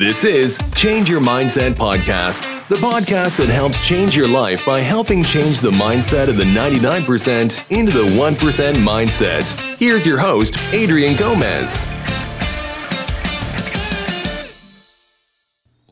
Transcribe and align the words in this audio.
This 0.00 0.24
is 0.24 0.62
Change 0.74 1.10
Your 1.10 1.20
Mindset 1.20 1.72
Podcast, 1.72 2.68
the 2.68 2.76
podcast 2.76 3.36
that 3.36 3.50
helps 3.50 3.86
change 3.86 4.16
your 4.16 4.26
life 4.26 4.64
by 4.64 4.80
helping 4.80 5.22
change 5.22 5.60
the 5.60 5.72
mindset 5.72 6.30
of 6.30 6.38
the 6.38 6.44
99% 6.44 7.70
into 7.70 7.92
the 7.92 8.06
1% 8.06 8.72
mindset. 8.76 9.76
Here's 9.78 10.06
your 10.06 10.18
host, 10.18 10.56
Adrian 10.72 11.16
Gomez. 11.16 11.86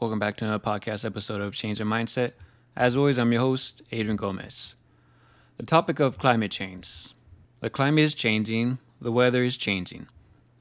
Welcome 0.01 0.19
back 0.19 0.39
to 0.39 0.47
another 0.47 0.65
podcast 0.65 1.05
episode 1.05 1.43
of 1.43 1.55
Change 1.55 1.79
Your 1.79 1.87
Mindset. 1.87 2.33
As 2.75 2.97
always, 2.97 3.19
I'm 3.19 3.31
your 3.31 3.43
host, 3.43 3.83
Adrian 3.93 4.17
Gomez. 4.17 4.75
The 5.59 5.67
topic 5.67 6.01
of 6.01 6.17
climate 6.17 6.51
change. 6.51 7.09
The 7.61 7.69
climate 7.69 8.05
is 8.05 8.15
changing, 8.15 8.79
the 9.03 9.13
weather 9.13 9.45
is 9.45 9.59
changing, 9.59 10.07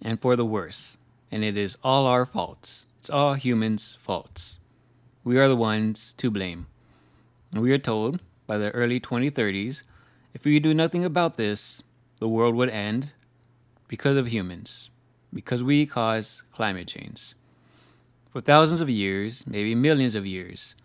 and 0.01 0.19
for 0.19 0.35
the 0.35 0.45
worse. 0.45 0.97
And 1.31 1.45
it 1.45 1.55
is 1.55 1.77
all 1.81 2.07
our 2.07 2.25
faults. 2.25 2.86
It's 3.07 3.13
all 3.13 3.35
humans' 3.35 3.97
faults. 4.01 4.59
We 5.23 5.37
are 5.37 5.47
the 5.47 5.55
ones 5.55 6.13
to 6.17 6.29
blame. 6.29 6.67
And 7.53 7.61
we 7.61 7.71
are 7.71 7.77
told 7.77 8.19
by 8.45 8.57
the 8.57 8.69
early 8.71 8.99
2030s 8.99 9.83
if 10.33 10.43
we 10.43 10.59
do 10.59 10.73
nothing 10.73 11.05
about 11.05 11.37
this, 11.37 11.83
the 12.19 12.27
world 12.27 12.53
would 12.55 12.69
end 12.69 13.13
because 13.87 14.17
of 14.17 14.27
humans, 14.27 14.89
because 15.33 15.63
we 15.63 15.85
cause 15.85 16.43
climate 16.51 16.89
change. 16.89 17.33
For 18.29 18.41
thousands 18.41 18.81
of 18.81 18.89
years, 18.89 19.47
maybe 19.47 19.73
millions 19.73 20.13
of 20.13 20.25
years, 20.25 20.75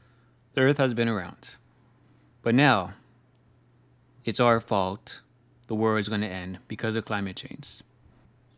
the 0.54 0.60
earth 0.60 0.78
has 0.78 0.94
been 0.94 1.08
around. 1.08 1.56
But 2.40 2.54
now, 2.54 2.92
it's 4.24 4.38
our 4.38 4.60
fault 4.60 5.22
the 5.66 5.74
world 5.74 5.98
is 5.98 6.08
going 6.08 6.20
to 6.20 6.28
end 6.28 6.60
because 6.68 6.94
of 6.94 7.04
climate 7.04 7.34
change. 7.34 7.82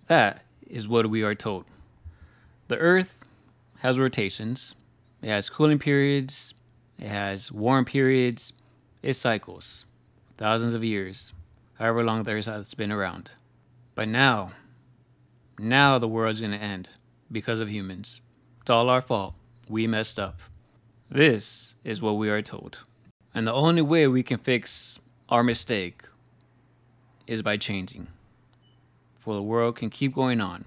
That 0.09 0.45
is 0.67 0.87
what 0.87 1.09
we 1.09 1.23
are 1.23 1.35
told. 1.35 1.65
The 2.69 2.77
earth 2.77 3.24
has 3.85 3.99
rotations, 3.99 4.75
it 5.21 5.29
has 5.29 5.51
cooling 5.51 5.79
periods, 5.79 6.55
it 6.99 7.09
has 7.09 7.53
warm 7.53 7.85
periods, 7.85 8.55
it 9.03 9.13
cycles 9.13 9.85
thousands 10.39 10.73
of 10.73 10.83
years, 10.83 11.35
however 11.75 12.03
long 12.03 12.23
the 12.23 12.31
earth 12.31 12.47
has 12.47 12.73
been 12.73 12.91
around. 12.91 13.33
But 13.95 14.09
now, 14.09 14.53
now 15.59 15.99
the 15.99 16.09
world's 16.09 16.41
going 16.41 16.53
to 16.53 16.57
end 16.57 16.89
because 17.31 17.61
of 17.61 17.69
humans. 17.69 18.23
It's 18.63 18.71
all 18.71 18.89
our 18.89 19.03
fault. 19.03 19.35
We 19.69 19.87
messed 19.87 20.19
up. 20.19 20.41
This 21.11 21.75
is 21.85 22.01
what 22.01 22.13
we 22.17 22.31
are 22.31 22.41
told. 22.41 22.79
And 23.35 23.47
the 23.47 23.53
only 23.53 23.83
way 23.83 24.07
we 24.07 24.23
can 24.23 24.39
fix 24.39 24.99
our 25.29 25.43
mistake 25.43 26.05
is 27.27 27.43
by 27.43 27.59
changing. 27.59 28.07
For 29.19 29.35
the 29.35 29.43
world 29.43 29.77
can 29.77 29.91
keep 29.91 30.15
going 30.15 30.41
on, 30.41 30.65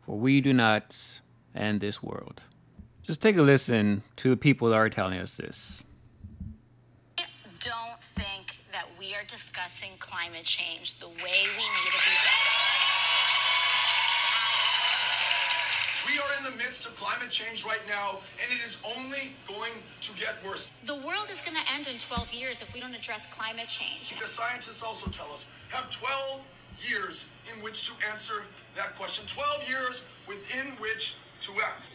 for 0.00 0.16
we 0.16 0.40
do 0.40 0.54
not 0.54 1.20
end 1.56 1.80
this 1.80 2.02
world. 2.02 2.42
Just 3.06 3.22
take 3.22 3.36
a 3.36 3.42
listen 3.42 4.02
to 4.16 4.30
the 4.30 4.36
people 4.36 4.70
that 4.70 4.74
are 4.74 4.90
telling 4.90 5.20
us 5.20 5.36
this. 5.36 5.84
don't 7.60 8.02
think 8.02 8.58
that 8.72 8.86
we 8.98 9.14
are 9.14 9.22
discussing 9.28 9.90
climate 10.00 10.42
change 10.42 10.98
the 10.98 11.06
way 11.06 11.14
we 11.14 11.22
need 11.22 11.86
to 11.86 12.02
be 12.02 12.14
discussing. 12.18 12.52
We 16.08 16.18
are 16.18 16.38
in 16.38 16.44
the 16.50 16.56
midst 16.58 16.86
of 16.86 16.96
climate 16.96 17.30
change 17.30 17.64
right 17.64 17.80
now, 17.88 18.18
and 18.42 18.50
it 18.50 18.64
is 18.64 18.82
only 18.96 19.30
going 19.46 19.72
to 20.00 20.12
get 20.14 20.34
worse. 20.44 20.70
The 20.84 20.96
world 20.96 21.28
is 21.30 21.40
going 21.42 21.56
to 21.56 21.72
end 21.74 21.86
in 21.86 21.98
12 21.98 22.34
years 22.34 22.60
if 22.60 22.74
we 22.74 22.80
don't 22.80 22.94
address 22.94 23.26
climate 23.26 23.68
change. 23.68 24.18
The 24.18 24.26
scientists 24.26 24.82
also 24.82 25.10
tell 25.12 25.32
us 25.32 25.48
have 25.70 25.88
12 25.92 26.42
years 26.80 27.30
in 27.54 27.62
which 27.62 27.86
to 27.88 27.94
answer 28.10 28.42
that 28.74 28.96
question. 28.96 29.24
12 29.28 29.68
years 29.68 30.06
within 30.26 30.72
which 30.80 31.12
to 31.12 31.16
act. 31.18 31.25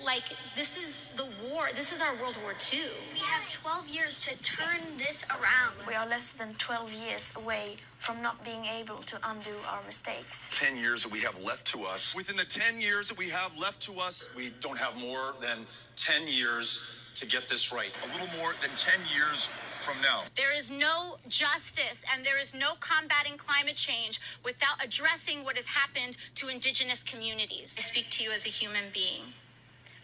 Like, 0.03 0.23
this 0.55 0.77
is 0.77 1.13
the 1.15 1.25
war. 1.47 1.69
This 1.75 1.91
is 1.91 2.01
our 2.01 2.15
World 2.21 2.37
War 2.43 2.53
II. 2.73 2.79
We 3.13 3.19
have 3.19 3.49
12 3.49 3.89
years 3.89 4.19
to 4.21 4.43
turn 4.43 4.79
this 4.97 5.25
around. 5.29 5.73
We 5.87 5.93
are 5.93 6.07
less 6.07 6.33
than 6.33 6.53
12 6.55 6.93
years 6.93 7.33
away 7.35 7.77
from 7.97 8.21
not 8.21 8.43
being 8.43 8.65
able 8.65 8.97
to 8.97 9.17
undo 9.23 9.51
our 9.69 9.81
mistakes. 9.85 10.49
10 10.59 10.77
years 10.77 11.03
that 11.03 11.11
we 11.11 11.19
have 11.19 11.39
left 11.41 11.65
to 11.67 11.83
us. 11.85 12.15
Within 12.15 12.35
the 12.35 12.45
10 12.45 12.81
years 12.81 13.07
that 13.09 13.17
we 13.17 13.29
have 13.29 13.57
left 13.57 13.81
to 13.81 13.99
us, 13.99 14.29
we 14.35 14.51
don't 14.59 14.77
have 14.77 14.97
more 14.97 15.33
than 15.39 15.65
10 15.95 16.27
years 16.27 17.00
to 17.21 17.27
get 17.27 17.47
this 17.47 17.71
right. 17.71 17.91
A 18.03 18.13
little 18.13 18.35
more 18.39 18.55
than 18.61 18.71
10 18.75 18.99
years 19.15 19.45
from 19.77 19.95
now. 20.01 20.23
There 20.35 20.55
is 20.55 20.71
no 20.71 21.17
justice 21.27 22.03
and 22.11 22.25
there 22.25 22.39
is 22.39 22.53
no 22.55 22.73
combating 22.79 23.37
climate 23.37 23.75
change 23.75 24.19
without 24.43 24.83
addressing 24.83 25.43
what 25.43 25.55
has 25.55 25.67
happened 25.67 26.17
to 26.35 26.47
indigenous 26.47 27.03
communities. 27.03 27.75
I 27.77 27.81
speak 27.81 28.09
to 28.09 28.23
you 28.23 28.31
as 28.31 28.47
a 28.47 28.49
human 28.49 28.85
being, 28.91 29.21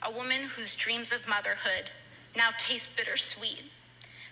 a 0.04 0.12
woman 0.12 0.42
whose 0.56 0.76
dreams 0.76 1.12
of 1.12 1.28
motherhood 1.28 1.90
now 2.36 2.50
taste 2.58 2.96
bittersweet 2.96 3.64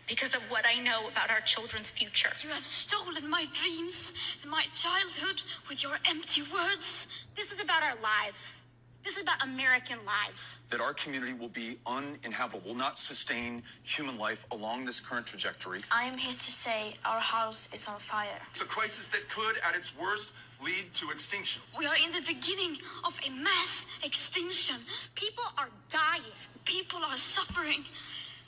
because 0.08 0.36
of 0.36 0.44
what 0.52 0.66
I 0.68 0.80
know 0.80 1.08
about 1.08 1.32
our 1.32 1.42
children's 1.42 1.90
future. 1.90 2.30
You 2.44 2.50
have 2.50 2.66
stolen 2.66 3.28
my 3.28 3.48
dreams 3.52 4.38
and 4.44 4.52
my 4.52 4.64
childhood 4.76 5.42
with 5.68 5.82
your 5.82 5.98
empty 6.08 6.44
words. 6.54 7.26
This 7.34 7.52
is 7.52 7.64
about 7.64 7.82
our 7.82 7.96
lives. 8.00 8.62
This 9.06 9.18
is 9.18 9.22
about 9.22 9.44
American 9.44 10.00
lives. 10.04 10.58
That 10.72 10.82
our 10.82 10.92
community 10.92 11.36
will 11.36 11.50
be 11.50 11.78
uninhabitable, 11.86 12.68
will 12.68 12.76
not 12.76 12.98
sustain 12.98 13.62
human 13.84 14.18
life 14.18 14.48
along 14.52 14.86
this 14.86 15.00
current 15.00 15.28
trajectory. 15.28 15.82
I 15.92 16.06
am 16.06 16.18
here 16.18 16.34
to 16.34 16.52
say 16.52 16.96
our 17.06 17.20
house 17.20 17.70
is 17.72 17.88
on 17.88 18.00
fire. 18.00 18.40
It's 18.50 18.62
a 18.62 18.66
crisis 18.66 19.08
that 19.10 19.30
could, 19.30 19.58
at 19.58 19.76
its 19.76 19.96
worst, 19.96 20.34
lead 20.60 20.92
to 20.96 21.12
extinction. 21.12 21.62
We 21.78 21.86
are 21.86 21.96
in 22.04 22.12
the 22.14 22.24
beginning 22.26 22.78
of 23.06 23.20
a 23.28 23.30
mass 23.30 24.00
extinction. 24.04 24.78
People 25.14 25.44
are 25.56 25.70
dying. 25.88 26.24
People 26.66 27.02
are 27.08 27.16
suffering. 27.16 27.86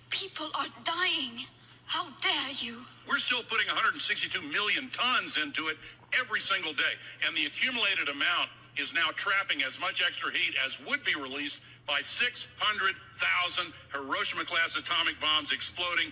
People 0.10 0.48
are 0.56 0.68
dying. 0.84 1.46
How 1.86 2.08
dare 2.20 2.52
you? 2.52 2.82
We're 3.08 3.20
still 3.20 3.44
putting 3.44 3.68
162 3.68 4.42
million 4.42 4.90
tons 4.90 5.38
into 5.38 5.68
it 5.68 5.78
every 6.20 6.40
single 6.40 6.74
day. 6.74 6.98
And 7.26 7.38
the 7.38 7.46
accumulated 7.46 8.10
amount 8.10 8.50
is 8.80 8.94
now 8.94 9.10
trapping 9.16 9.64
as 9.64 9.80
much 9.80 10.02
extra 10.06 10.32
heat 10.32 10.56
as 10.64 10.80
would 10.86 11.04
be 11.04 11.16
released 11.16 11.62
by 11.88 12.00
600,000 12.00 13.74
Hiroshima 13.92 14.46
class 14.46 14.76
atomic 14.76 15.20
bombs 15.20 15.52
exploding 15.52 16.12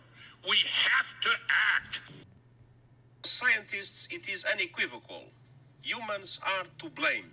We 0.49 0.57
have 0.57 1.19
to 1.21 1.29
act. 1.75 2.01
Scientists, 3.23 4.07
it 4.11 4.27
is 4.27 4.43
unequivocal. 4.45 5.25
Humans 5.83 6.39
are 6.43 6.65
to 6.79 6.89
blame. 6.89 7.31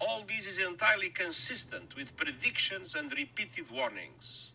All 0.00 0.22
this 0.28 0.46
is 0.46 0.58
entirely 0.58 1.08
consistent 1.08 1.96
with 1.96 2.16
predictions 2.16 2.94
and 2.94 3.10
repeated 3.12 3.70
warnings. 3.70 4.52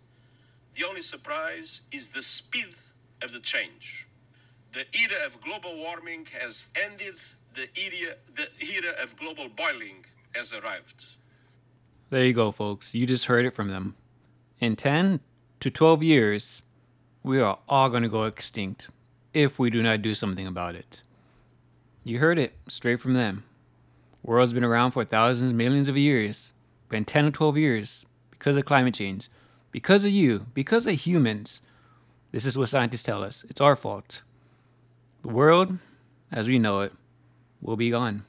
The 0.76 0.86
only 0.88 1.02
surprise 1.02 1.82
is 1.92 2.10
the 2.10 2.22
speed 2.22 2.76
of 3.22 3.32
the 3.32 3.40
change. 3.40 4.08
The 4.72 4.86
era 4.94 5.26
of 5.26 5.42
global 5.42 5.78
warming 5.78 6.28
has 6.40 6.68
ended, 6.76 7.16
the 7.54 7.68
era, 7.76 8.16
the 8.36 8.48
era 8.62 8.94
of 9.02 9.16
global 9.18 9.50
boiling 9.50 10.06
has 10.34 10.54
arrived. 10.54 11.06
There 12.10 12.26
you 12.26 12.34
go, 12.34 12.52
folks. 12.52 12.94
You 12.94 13.06
just 13.06 13.26
heard 13.26 13.46
it 13.46 13.56
from 13.56 13.70
them. 13.70 13.96
In 14.60 14.76
10 14.76 15.20
to 15.60 15.70
12 15.70 16.04
years, 16.04 16.62
we 17.24 17.40
are 17.40 17.58
all 17.70 17.90
going 17.90 18.04
to 18.04 18.10
go 18.10 18.26
extinct 18.26 18.90
if 19.34 19.58
we 19.58 19.70
do 19.70 19.82
not 19.82 20.02
do 20.02 20.14
something 20.14 20.46
about 20.46 20.76
it. 20.76 21.02
You 22.04 22.20
heard 22.20 22.38
it 22.38 22.54
straight 22.68 23.00
from 23.00 23.14
them. 23.14 23.46
World's 24.22 24.54
been 24.54 24.64
around 24.64 24.92
for 24.92 25.06
thousands, 25.06 25.54
millions 25.54 25.88
of 25.88 25.98
years, 25.98 26.52
in 26.92 27.06
10 27.06 27.26
or 27.26 27.32
12 27.32 27.58
years, 27.58 28.06
because 28.30 28.58
of 28.58 28.66
climate 28.66 28.94
change, 28.94 29.30
because 29.72 30.04
of 30.04 30.12
you, 30.12 30.46
because 30.54 30.86
of 30.86 31.00
humans, 31.00 31.62
this 32.32 32.46
is 32.46 32.58
what 32.58 32.70
scientists 32.70 33.04
tell 33.04 33.24
us. 33.24 33.46
It's 33.50 33.62
our 33.62 33.76
fault. 33.76 34.22
The 35.22 35.30
world, 35.30 35.78
as 36.32 36.48
we 36.48 36.60
know 36.60 36.82
it, 36.82 36.94
will 37.62 37.78
be 37.78 37.90
gone. 37.90 38.26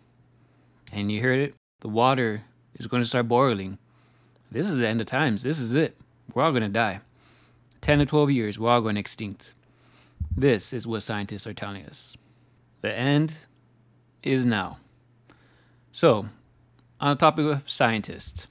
And 0.92 1.10
you 1.10 1.20
heard 1.20 1.40
it, 1.40 1.54
the 1.80 1.88
water 1.88 2.44
is 2.76 2.86
going 2.86 3.02
to 3.02 3.08
start 3.08 3.28
boiling. 3.28 3.78
This 4.50 4.68
is 4.68 4.78
the 4.78 4.86
end 4.86 5.00
of 5.00 5.06
times. 5.08 5.42
This 5.42 5.58
is 5.58 5.74
it. 5.74 5.96
We're 6.32 6.44
all 6.44 6.52
going 6.52 6.62
to 6.62 6.68
die. 6.68 7.00
10 7.84 7.98
to 7.98 8.06
12 8.06 8.30
years, 8.30 8.58
we're 8.58 8.70
all 8.70 8.80
going 8.80 8.96
extinct. 8.96 9.52
This 10.34 10.72
is 10.72 10.86
what 10.86 11.02
scientists 11.02 11.46
are 11.46 11.52
telling 11.52 11.84
us. 11.84 12.16
The 12.80 12.90
end 12.90 13.34
is 14.22 14.46
now. 14.46 14.78
So, 15.92 16.30
on 16.98 17.10
the 17.10 17.16
topic 17.16 17.44
of 17.44 17.62
scientists, 17.66 18.46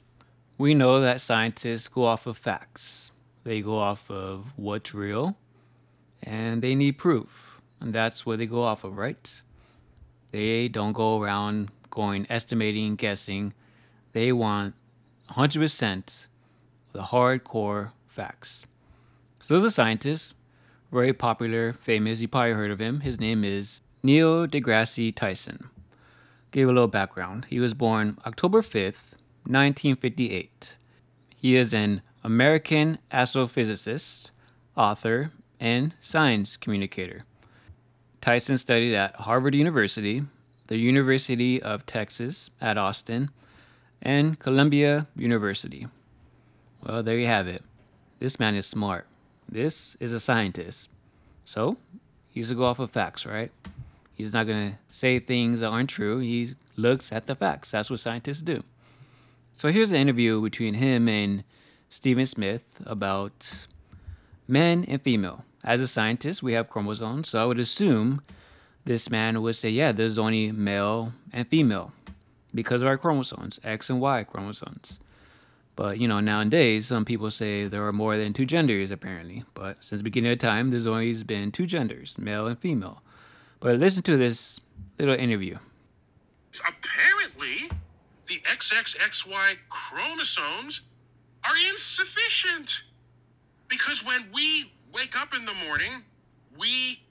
we 0.60 0.76
know 0.76 1.02
that 1.02 1.20
scientists 1.20 1.88
go 1.88 2.06
off 2.06 2.28
of 2.28 2.38
facts. 2.38 3.12
They 3.44 3.62
go 3.62 3.80
off 3.80 4.08
of 4.12 4.54
what's 4.56 4.94
real 4.94 5.36
and 6.22 6.62
they 6.62 6.76
need 6.76 7.00
proof. 7.00 7.60
And 7.80 7.92
that's 7.92 8.28
what 8.28 8.38
they 8.38 8.46
go 8.46 8.62
off 8.62 8.84
of, 8.84 8.96
right? 8.96 9.42
They 10.30 10.68
don't 10.68 10.94
go 10.94 11.20
around 11.20 11.72
going 11.90 12.28
estimating, 12.30 12.98
guessing. 12.98 13.56
They 14.12 14.32
want 14.32 14.76
100% 15.32 16.28
the 16.92 17.02
hardcore 17.02 17.94
facts. 18.06 18.68
So 19.44 19.56
there's 19.56 19.66
a 19.66 19.72
scientist, 19.72 20.36
very 20.90 21.12
popular, 21.12 21.74
famous, 21.74 22.22
you 22.22 22.30
probably 22.30 22.54
heard 22.54 22.72
of 22.72 22.80
him. 22.80 23.02
His 23.02 23.20
name 23.20 23.44
is 23.44 23.82
Neil 24.02 24.48
deGrasse 24.48 25.14
Tyson. 25.14 25.70
Give 26.52 26.70
a 26.70 26.72
little 26.72 26.88
background. 26.88 27.48
He 27.50 27.60
was 27.60 27.74
born 27.74 28.18
October 28.26 28.62
5th, 28.62 29.18
1958. 29.44 30.78
He 31.36 31.58
is 31.58 31.74
an 31.74 32.02
American 32.24 33.00
astrophysicist, 33.12 34.30
author, 34.78 35.34
and 35.60 35.94
science 36.00 36.56
communicator. 36.56 37.26
Tyson 38.22 38.58
studied 38.58 38.96
at 38.96 39.14
Harvard 39.18 39.56
University, 39.56 40.24
the 40.68 40.78
University 40.78 41.62
of 41.62 41.86
Texas 41.86 42.50
at 42.62 42.78
Austin, 42.78 43.30
and 44.02 44.40
Columbia 44.40 45.08
University. 45.18 45.88
Well, 46.82 47.04
there 47.04 47.18
you 47.18 47.28
have 47.28 47.50
it. 47.50 47.62
This 48.20 48.40
man 48.40 48.56
is 48.56 48.66
smart. 48.66 49.06
This 49.54 49.96
is 50.00 50.14
a 50.14 50.20
scientist. 50.20 50.90
So, 51.46 51.78
he's 52.32 52.50
to 52.50 52.56
go 52.56 52.66
off 52.66 52.80
of 52.80 52.90
facts, 52.90 53.24
right? 53.24 53.52
He's 54.16 54.34
not 54.34 54.48
going 54.48 54.72
to 54.72 54.78
say 54.90 55.20
things 55.20 55.60
that 55.60 55.68
aren't 55.68 55.92
true. 55.92 56.18
He 56.18 56.56
looks 56.76 57.12
at 57.12 57.28
the 57.28 57.36
facts. 57.36 57.70
That's 57.70 57.92
what 57.92 58.00
scientists 58.00 58.42
do. 58.42 58.64
So, 59.54 59.72
here's 59.72 59.92
an 59.92 59.98
interview 59.98 60.42
between 60.42 60.74
him 60.74 61.08
and 61.08 61.44
Stephen 61.88 62.26
Smith 62.26 62.64
about 62.84 63.68
men 64.48 64.86
and 64.88 65.00
female. 65.00 65.46
As 65.64 65.82
a 65.82 65.88
scientist, 65.88 66.42
we 66.42 66.54
have 66.54 66.68
chromosomes, 66.68 67.30
so 67.30 67.40
I 67.40 67.46
would 67.46 67.60
assume 67.60 68.24
this 68.86 69.12
man 69.12 69.40
would 69.44 69.56
say, 69.56 69.70
yeah, 69.70 69.92
there's 69.92 70.18
only 70.18 70.52
male 70.52 71.14
and 71.32 71.48
female 71.48 71.92
because 72.56 72.82
of 72.82 72.88
our 72.88 72.98
chromosomes, 72.98 73.60
X 73.64 73.92
and 73.92 74.02
Y 74.02 74.24
chromosomes. 74.24 74.98
But 75.76 76.00
you 76.00 76.08
know, 76.08 76.20
nowadays 76.20 76.88
some 76.88 77.06
people 77.06 77.32
say 77.32 77.68
there 77.68 77.86
are 77.88 77.94
more 77.94 78.18
than 78.18 78.34
two 78.34 78.46
genders 78.46 78.92
apparently. 78.92 79.44
But 79.54 79.78
since 79.82 80.00
the 80.00 80.04
beginning 80.04 80.32
of 80.32 80.40
time, 80.40 80.70
there's 80.70 80.88
always 80.88 81.24
been 81.24 81.52
two 81.52 81.66
genders, 81.66 82.16
male 82.18 82.48
and 82.48 82.58
female. 82.58 83.02
But 83.60 83.80
listen 83.80 84.04
to 84.04 84.18
this 84.18 84.60
little 85.00 85.16
interview. 85.16 85.58
Apparently, 86.68 87.70
the 88.28 88.36
XXXY 88.36 89.58
chromosomes 89.70 90.82
are 91.46 91.56
insufficient. 91.72 92.84
Because 93.68 94.06
when 94.06 94.28
we 94.34 94.72
wake 94.94 95.20
up 95.20 95.34
in 95.36 95.46
the 95.46 95.54
morning, 95.66 96.04
we 96.58 97.02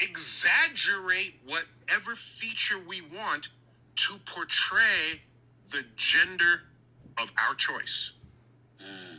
exaggerate 0.00 1.34
whatever 1.44 2.14
feature 2.14 2.76
we 2.78 3.00
want 3.00 3.48
to 3.96 4.14
portray 4.24 5.22
the 5.70 5.84
gender 5.96 6.62
of 7.20 7.30
our 7.48 7.54
choice. 7.54 8.12
Mm. 8.80 9.18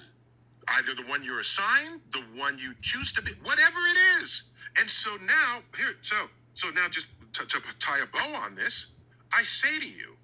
Either 0.78 0.96
the 0.96 1.08
one 1.10 1.24
you're 1.24 1.40
assigned, 1.40 2.02
the 2.12 2.24
one 2.36 2.58
you 2.58 2.74
choose 2.82 3.12
to 3.14 3.22
be, 3.22 3.32
whatever 3.44 3.80
it 3.92 4.22
is. 4.24 4.44
And 4.80 4.90
so 4.90 5.18
now, 5.26 5.62
here, 5.78 5.96
so 6.02 6.16
so 6.54 6.70
now 6.70 6.88
just 6.90 7.08
to, 7.34 7.46
to 7.46 7.60
tie 7.80 8.00
a 8.00 8.06
bow 8.08 8.36
on 8.36 8.56
this, 8.56 8.88
I 9.34 9.44
say 9.44 9.80
to 9.80 9.88
you, 9.88 10.16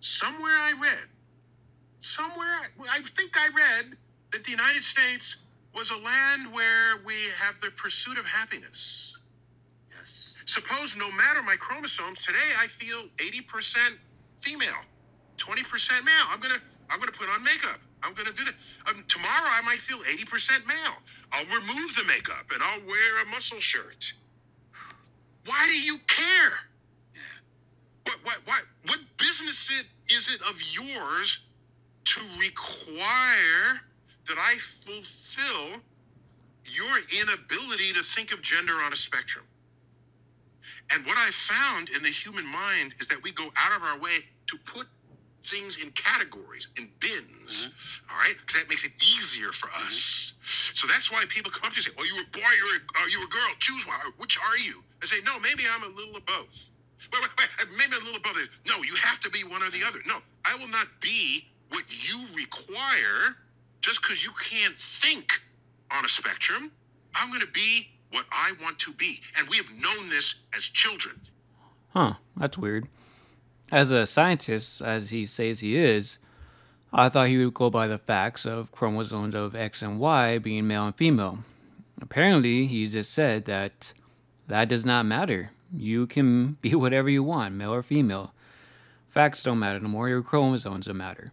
somewhere 0.00 0.58
I 0.58 0.72
read, 0.80 1.08
somewhere 2.02 2.46
I, 2.46 2.66
I 2.90 3.00
think 3.00 3.32
I 3.36 3.48
read 3.48 3.96
that 4.32 4.44
the 4.44 4.50
United 4.50 4.82
States 4.82 5.36
was 5.74 5.90
a 5.90 5.96
land 5.96 6.52
where 6.52 6.98
we 7.04 7.14
have 7.38 7.58
the 7.60 7.70
pursuit 7.70 8.18
of 8.18 8.26
happiness. 8.26 9.16
Yes. 9.90 10.36
Suppose 10.44 10.96
no 10.96 11.10
matter 11.12 11.42
my 11.42 11.56
chromosomes, 11.56 12.24
today 12.24 12.52
I 12.58 12.66
feel 12.66 13.04
80% 13.16 13.76
female, 14.40 14.74
20% 15.42 16.04
male. 16.04 16.26
I'm 16.30 16.40
gonna 16.40 16.60
I'm 16.88 17.00
gonna 17.00 17.12
put 17.12 17.28
on 17.28 17.42
makeup. 17.42 17.80
I'm 18.02 18.14
gonna 18.14 18.32
do 18.32 18.44
that. 18.44 18.54
Um, 18.88 19.04
tomorrow 19.08 19.50
I 19.50 19.60
might 19.62 19.80
feel 19.80 19.98
80% 19.98 20.66
male. 20.66 20.96
I'll 21.32 21.46
remove 21.46 21.96
the 21.96 22.04
makeup 22.04 22.46
and 22.52 22.62
I'll 22.62 22.80
wear 22.86 23.22
a 23.22 23.26
muscle 23.26 23.60
shirt. 23.60 24.12
Why 25.46 25.66
do 25.66 25.78
you 25.78 25.98
care? 26.06 26.52
What 28.04 28.16
what 28.22 28.36
what 28.44 28.62
what 28.86 28.98
business 29.18 29.70
it 29.80 29.86
is 30.14 30.28
it 30.28 30.40
of 30.42 30.60
yours 30.72 31.46
to 32.04 32.20
require 32.38 33.80
that 34.28 34.38
I 34.38 34.56
fulfill 34.58 35.80
your 36.64 36.98
inability 37.20 37.92
to 37.94 38.02
think 38.02 38.32
of 38.32 38.42
gender 38.42 38.74
on 38.74 38.92
a 38.92 38.96
spectrum? 38.96 39.44
And 40.90 41.06
what 41.06 41.16
I 41.16 41.30
found 41.30 41.88
in 41.88 42.02
the 42.02 42.10
human 42.10 42.46
mind 42.46 42.94
is 43.00 43.06
that 43.08 43.22
we 43.22 43.32
go 43.32 43.48
out 43.56 43.74
of 43.74 43.82
our 43.82 43.98
way 43.98 44.18
to 44.46 44.58
put 44.66 44.86
things 45.44 45.76
in 45.82 45.90
categories, 45.92 46.68
in 46.76 46.88
bins, 47.00 47.68
mm-hmm. 47.68 48.10
all 48.10 48.18
right? 48.18 48.34
Because 48.38 48.60
that 48.60 48.68
makes 48.68 48.84
it 48.84 48.92
easier 49.02 49.52
for 49.52 49.68
mm-hmm. 49.68 49.88
us. 49.88 50.34
So 50.74 50.86
that's 50.86 51.10
why 51.10 51.24
people 51.28 51.50
come 51.50 51.68
up 51.68 51.74
to 51.74 51.80
you 51.80 51.86
and 51.86 51.94
say, 51.94 51.96
"Oh, 51.98 52.04
you 52.04 52.22
a 52.22 52.26
boy, 52.30 52.50
you're 52.56 52.76
a, 52.76 52.80
uh, 52.80 53.04
are 53.04 53.08
you 53.08 53.24
a 53.24 53.30
girl? 53.30 53.50
Choose 53.58 53.86
one. 53.86 53.96
Which 54.18 54.38
are 54.38 54.58
you?" 54.58 54.82
I 55.02 55.06
say, 55.06 55.20
"No, 55.24 55.38
maybe 55.38 55.64
I'm 55.68 55.82
a 55.82 55.94
little 55.94 56.16
of 56.16 56.26
both. 56.26 56.70
Wait, 57.12 57.20
wait, 57.22 57.30
wait, 57.38 57.68
maybe 57.78 57.96
a 57.96 57.98
little 57.98 58.16
of 58.16 58.22
both. 58.22 58.36
No, 58.68 58.82
you 58.82 58.94
have 58.96 59.20
to 59.20 59.30
be 59.30 59.44
one 59.44 59.62
or 59.62 59.70
the 59.70 59.78
mm-hmm. 59.78 59.88
other. 59.88 60.00
No, 60.06 60.18
I 60.44 60.56
will 60.56 60.68
not 60.68 60.88
be 61.00 61.46
what 61.70 61.84
you 61.88 62.26
require 62.34 63.36
just 63.80 64.02
because 64.02 64.24
you 64.24 64.30
can't 64.40 64.76
think 64.76 65.32
on 65.90 66.04
a 66.04 66.08
spectrum. 66.08 66.70
I'm 67.14 67.28
going 67.28 67.40
to 67.40 67.52
be 67.52 67.88
what 68.12 68.26
I 68.30 68.52
want 68.62 68.78
to 68.80 68.92
be, 68.92 69.20
and 69.38 69.48
we 69.48 69.56
have 69.56 69.70
known 69.70 70.08
this 70.08 70.44
as 70.56 70.62
children. 70.62 71.20
Huh, 71.90 72.14
that's 72.36 72.56
weird. 72.56 72.88
As 73.72 73.90
a 73.90 74.04
scientist, 74.04 74.82
as 74.82 75.10
he 75.10 75.24
says 75.24 75.60
he 75.60 75.78
is, 75.78 76.18
I 76.92 77.08
thought 77.08 77.28
he 77.28 77.42
would 77.42 77.54
go 77.54 77.70
by 77.70 77.86
the 77.86 77.96
facts 77.96 78.44
of 78.44 78.70
chromosomes 78.70 79.34
of 79.34 79.56
X 79.56 79.80
and 79.80 79.98
Y 79.98 80.36
being 80.36 80.68
male 80.68 80.84
and 80.84 80.94
female. 80.94 81.38
Apparently, 81.98 82.66
he 82.66 82.86
just 82.86 83.14
said 83.14 83.46
that 83.46 83.94
that 84.46 84.68
does 84.68 84.84
not 84.84 85.06
matter. 85.06 85.52
You 85.74 86.06
can 86.06 86.58
be 86.60 86.74
whatever 86.74 87.08
you 87.08 87.22
want, 87.22 87.54
male 87.54 87.72
or 87.72 87.82
female. 87.82 88.34
Facts 89.08 89.42
don't 89.42 89.58
matter 89.58 89.80
no 89.80 89.88
more, 89.88 90.06
your 90.10 90.22
chromosomes 90.22 90.84
don't 90.84 90.98
matter. 90.98 91.32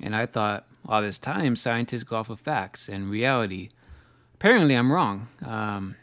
And 0.00 0.16
I 0.16 0.26
thought 0.26 0.66
all 0.88 1.02
this 1.02 1.18
time 1.18 1.54
scientists 1.54 2.02
go 2.02 2.16
off 2.16 2.30
of 2.30 2.40
facts 2.40 2.88
and 2.88 3.08
reality. 3.08 3.68
Apparently, 4.34 4.74
I'm 4.74 4.90
wrong. 4.90 5.28
Um, 5.46 5.94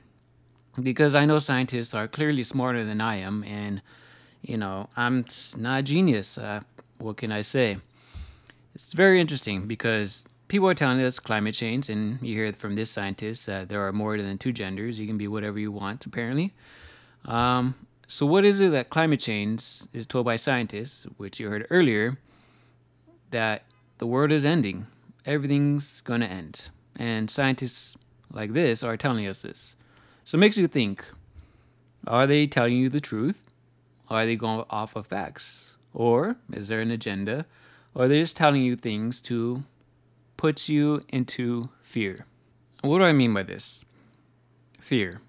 because 0.81 1.13
I 1.13 1.25
know 1.25 1.39
scientists 1.39 1.93
are 1.93 2.07
clearly 2.07 2.43
smarter 2.43 2.85
than 2.85 3.01
I 3.01 3.17
am, 3.17 3.43
and 3.43 3.81
you 4.41 4.57
know, 4.57 4.89
I'm 4.95 5.25
not 5.57 5.79
a 5.79 5.83
genius. 5.83 6.37
Uh, 6.37 6.61
what 6.99 7.17
can 7.17 7.31
I 7.31 7.41
say? 7.41 7.77
It's 8.73 8.93
very 8.93 9.19
interesting 9.19 9.67
because 9.67 10.25
people 10.47 10.67
are 10.67 10.73
telling 10.73 11.01
us 11.01 11.19
climate 11.19 11.55
change, 11.55 11.89
and 11.89 12.21
you 12.21 12.35
hear 12.35 12.53
from 12.53 12.75
this 12.75 12.89
scientist 12.89 13.45
that 13.45 13.69
there 13.69 13.85
are 13.85 13.91
more 13.91 14.17
than 14.17 14.37
two 14.37 14.51
genders. 14.51 14.99
You 14.99 15.07
can 15.07 15.17
be 15.17 15.27
whatever 15.27 15.59
you 15.59 15.71
want, 15.71 16.05
apparently. 16.05 16.53
Um, 17.25 17.75
so, 18.07 18.25
what 18.25 18.45
is 18.45 18.61
it 18.61 18.71
that 18.71 18.89
climate 18.89 19.19
change 19.19 19.81
is 19.93 20.07
told 20.07 20.25
by 20.25 20.37
scientists, 20.37 21.05
which 21.17 21.39
you 21.39 21.49
heard 21.49 21.67
earlier, 21.69 22.17
that 23.31 23.63
the 23.97 24.07
world 24.07 24.31
is 24.31 24.45
ending? 24.45 24.87
Everything's 25.25 26.01
going 26.01 26.21
to 26.21 26.27
end. 26.27 26.69
And 26.95 27.29
scientists 27.29 27.95
like 28.31 28.53
this 28.53 28.83
are 28.83 28.95
telling 28.95 29.27
us 29.27 29.41
this. 29.41 29.75
So, 30.23 30.37
it 30.37 30.39
makes 30.39 30.57
you 30.57 30.67
think 30.67 31.03
are 32.05 32.25
they 32.25 32.47
telling 32.47 32.73
you 32.73 32.89
the 32.89 33.01
truth? 33.01 33.51
Are 34.09 34.25
they 34.25 34.35
going 34.35 34.65
off 34.69 34.95
of 34.95 35.07
facts? 35.07 35.75
Or 35.93 36.37
is 36.51 36.67
there 36.67 36.81
an 36.81 36.91
agenda? 36.91 37.45
Or 37.93 38.05
are 38.05 38.07
they 38.07 38.19
just 38.19 38.35
telling 38.35 38.63
you 38.63 38.75
things 38.75 39.19
to 39.21 39.63
put 40.37 40.69
you 40.69 41.01
into 41.09 41.69
fear? 41.81 42.25
What 42.81 42.99
do 42.99 43.03
I 43.03 43.11
mean 43.11 43.33
by 43.33 43.43
this? 43.43 43.83
Fear. 44.79 45.21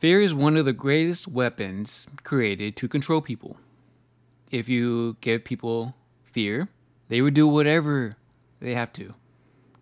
Fear 0.00 0.20
is 0.22 0.34
one 0.34 0.56
of 0.56 0.64
the 0.64 0.72
greatest 0.72 1.28
weapons 1.28 2.06
created 2.24 2.76
to 2.76 2.88
control 2.88 3.20
people. 3.20 3.56
If 4.50 4.68
you 4.68 5.16
give 5.20 5.44
people 5.44 5.94
fear, 6.24 6.68
they 7.08 7.20
would 7.20 7.34
do 7.34 7.46
whatever 7.46 8.16
they 8.60 8.74
have 8.74 8.92
to 8.94 9.14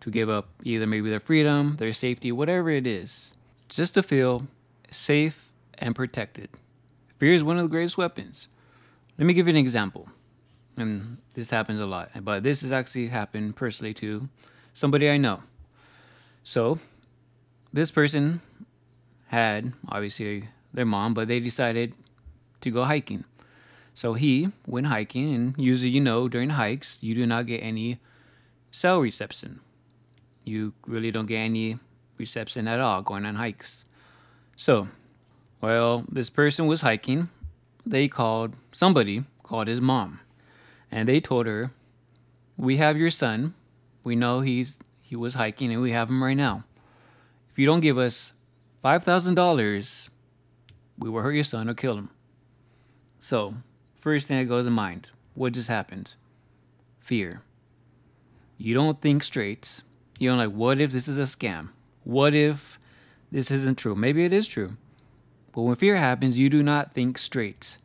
to 0.01 0.09
give 0.09 0.29
up 0.29 0.49
either 0.63 0.87
maybe 0.87 1.09
their 1.09 1.19
freedom, 1.19 1.75
their 1.77 1.93
safety, 1.93 2.31
whatever 2.31 2.69
it 2.69 2.87
is, 2.87 3.33
just 3.67 3.93
to 3.95 4.03
feel 4.03 4.47
safe 4.91 5.49
and 5.77 5.95
protected. 5.95 6.49
Fear 7.19 7.33
is 7.33 7.43
one 7.43 7.57
of 7.57 7.63
the 7.63 7.69
greatest 7.69 7.97
weapons. 7.97 8.47
Let 9.17 9.25
me 9.25 9.33
give 9.33 9.47
you 9.47 9.51
an 9.51 9.57
example. 9.57 10.09
And 10.77 11.17
this 11.33 11.49
happens 11.49 11.79
a 11.79 11.85
lot, 11.85 12.11
but 12.21 12.43
this 12.43 12.61
has 12.61 12.71
actually 12.71 13.07
happened 13.07 13.57
personally 13.57 13.93
to 13.95 14.29
somebody 14.73 15.09
I 15.09 15.17
know. 15.17 15.43
So, 16.43 16.79
this 17.73 17.91
person 17.91 18.41
had 19.27 19.73
obviously 19.89 20.47
their 20.73 20.85
mom, 20.85 21.13
but 21.13 21.27
they 21.27 21.39
decided 21.41 21.93
to 22.61 22.71
go 22.71 22.85
hiking. 22.85 23.25
So 23.93 24.13
he 24.13 24.49
went 24.65 24.87
hiking, 24.87 25.35
and 25.35 25.55
usually, 25.57 25.91
you 25.91 25.99
know, 25.99 26.29
during 26.29 26.51
hikes, 26.51 26.97
you 27.01 27.13
do 27.13 27.27
not 27.27 27.47
get 27.47 27.57
any 27.57 27.99
cell 28.71 29.01
reception. 29.01 29.59
You 30.45 30.73
really 30.87 31.11
don't 31.11 31.25
get 31.25 31.39
any 31.39 31.79
reception 32.17 32.67
at 32.67 32.79
all 32.79 33.01
going 33.01 33.25
on 33.25 33.35
hikes. 33.35 33.83
So, 34.55 34.87
well, 35.61 36.05
this 36.11 36.29
person 36.29 36.67
was 36.67 36.81
hiking. 36.81 37.29
They 37.85 38.07
called, 38.07 38.55
somebody 38.71 39.25
called 39.43 39.67
his 39.67 39.81
mom, 39.81 40.19
and 40.91 41.07
they 41.07 41.19
told 41.19 41.45
her, 41.47 41.71
We 42.57 42.77
have 42.77 42.97
your 42.97 43.09
son. 43.09 43.55
We 44.03 44.15
know 44.15 44.41
he's 44.41 44.79
he 45.09 45.15
was 45.15 45.33
hiking 45.33 45.73
and 45.73 45.81
we 45.81 45.91
have 45.91 46.07
him 46.07 46.23
right 46.23 46.37
now. 46.37 46.63
If 47.51 47.57
you 47.57 47.65
don't 47.65 47.79
give 47.79 47.97
us 47.97 48.33
$5,000, 48.85 50.09
we 50.99 51.09
will 51.09 51.21
hurt 51.23 51.31
your 51.31 51.43
son 51.43 51.67
or 51.67 51.73
kill 51.73 51.95
him. 51.95 52.11
So, 53.17 53.55
first 53.99 54.27
thing 54.27 54.37
that 54.37 54.45
goes 54.45 54.67
in 54.67 54.73
mind 54.73 55.07
what 55.33 55.53
just 55.53 55.67
happened? 55.67 56.13
Fear. 56.99 57.41
You 58.59 58.75
don't 58.75 59.01
think 59.01 59.23
straight. 59.23 59.81
You 60.19 60.29
don't 60.29 60.37
like, 60.37 60.51
what 60.51 60.79
if 60.79 60.91
this 60.91 61.07
is 61.07 61.17
a 61.17 61.23
scam? 61.23 61.69
What 62.03 62.35
if 62.35 62.77
this 63.31 63.49
isn't 63.49 63.79
true? 63.79 63.95
Maybe 63.95 64.25
it 64.25 64.33
is 64.33 64.47
true. 64.47 64.77
But 65.59 65.63
when 65.65 65.75
fear 65.75 65.97
happens, 65.97 66.39
you 66.39 66.49
do 66.49 66.63
not 66.63 66.93
think 66.93 67.17
straight. 67.17 67.79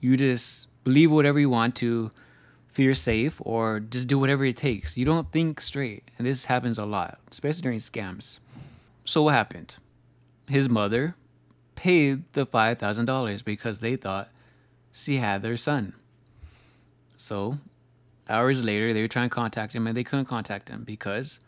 You 0.00 0.16
just 0.16 0.66
believe 0.82 1.10
whatever 1.10 1.38
you 1.38 1.50
want 1.50 1.76
to 1.76 2.10
feel 2.68 2.94
safe 2.94 3.36
or 3.40 3.80
just 3.80 4.08
do 4.08 4.18
whatever 4.18 4.46
it 4.46 4.56
takes. 4.56 4.96
You 4.96 5.04
don't 5.04 5.30
think 5.30 5.60
straight. 5.60 6.04
And 6.16 6.26
this 6.26 6.46
happens 6.46 6.78
a 6.78 6.86
lot, 6.86 7.18
especially 7.30 7.60
during 7.60 7.80
scams. 7.80 8.38
So 9.04 9.24
what 9.24 9.34
happened? 9.34 9.76
His 10.48 10.70
mother 10.70 11.16
paid 11.74 12.24
the 12.32 12.46
$5,000 12.46 13.44
because 13.44 13.80
they 13.80 13.96
thought 13.96 14.30
she 14.90 15.18
had 15.18 15.42
their 15.42 15.58
son. 15.58 15.92
So 17.18 17.58
hours 18.26 18.64
later, 18.64 18.94
they 18.94 19.02
were 19.02 19.08
trying 19.08 19.28
to 19.28 19.34
contact 19.34 19.74
him 19.74 19.86
and 19.86 19.94
they 19.94 20.02
couldn't 20.02 20.24
contact 20.24 20.70
him 20.70 20.82
because 20.82 21.40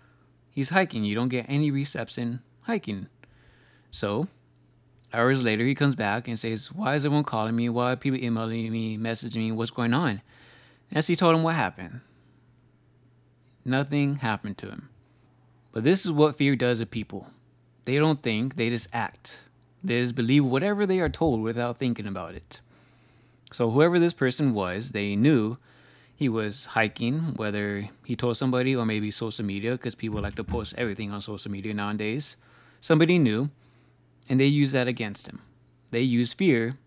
he's 0.51 0.69
hiking. 0.69 1.05
You 1.05 1.15
don't 1.15 1.31
get 1.31 1.47
any 1.49 1.71
reception 1.71 2.41
hiking. 2.65 3.07
So 3.91 4.29
hours 5.13 5.43
later, 5.43 5.65
he 5.65 5.75
comes 5.75 5.95
back 5.95 6.29
and 6.29 6.39
says, 6.39 6.73
Why 6.73 6.95
is 6.95 7.05
everyone 7.05 7.25
calling 7.25 7.57
me? 7.57 7.69
Why 7.69 7.93
are 7.93 7.97
people 7.97 8.23
emailing 8.23 8.71
me, 8.71 8.97
messaging 8.97 9.37
me? 9.37 9.53
What's 9.53 9.71
going 9.71 9.95
on? 9.95 10.23
And 10.91 11.05
she 11.05 11.17
told 11.17 11.35
him 11.35 11.43
what 11.43 11.55
happened. 11.55 12.01
Nothing 13.65 14.17
happened 14.17 14.59
to 14.59 14.69
him. 14.69 14.89
But 15.73 15.85
this 15.85 16.05
is 16.05 16.11
what 16.11 16.37
fear 16.37 16.57
does 16.57 16.79
to 16.79 16.87
people. 16.87 17.29
They 17.85 17.97
don't 17.97 18.23
think, 18.23 18.57
they 18.57 18.71
just 18.71 18.89
act. 18.93 19.41
They 19.83 20.01
just 20.01 20.15
believe 20.15 20.45
whatever 20.45 20.87
they 20.87 21.01
are 21.01 21.09
told 21.09 21.43
without 21.43 21.79
thinking 21.79 22.07
about 22.07 22.35
it. 22.35 22.61
So, 23.53 23.71
whoever 23.71 23.99
this 23.99 24.13
person 24.13 24.53
was, 24.53 24.91
they 24.91 25.17
knew 25.17 25.57
he 26.15 26.29
was 26.29 26.67
hiking, 26.67 27.35
whether 27.37 27.89
he 28.05 28.15
told 28.15 28.37
somebody 28.37 28.77
or 28.77 28.85
maybe 28.85 29.11
social 29.11 29.45
media, 29.45 29.73
because 29.73 29.95
people 29.95 30.21
like 30.21 30.35
to 30.37 30.45
post 30.45 30.75
everything 30.77 31.11
on 31.11 31.23
social 31.23 31.51
media 31.51 31.73
nowadays. 31.73 32.37
Somebody 32.81 33.19
knew, 33.19 33.51
and 34.31 34.39
they 34.39 34.47
used 34.47 34.73
that 34.73 34.87
against 34.87 35.27
him. 35.27 35.41
They 35.91 36.03
used 36.03 36.39
fear 36.39 36.79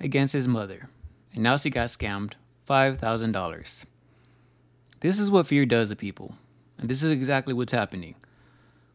against 0.00 0.34
his 0.34 0.48
mother. 0.48 0.90
And 1.32 1.44
now 1.44 1.56
she 1.56 1.70
got 1.70 1.88
scammed 1.88 2.32
$5,000. 2.68 3.84
This 4.98 5.18
is 5.20 5.30
what 5.30 5.46
fear 5.46 5.64
does 5.64 5.90
to 5.90 5.96
people. 5.96 6.34
And 6.76 6.90
this 6.90 7.04
is 7.04 7.12
exactly 7.12 7.54
what's 7.54 7.72
happening. 7.72 8.16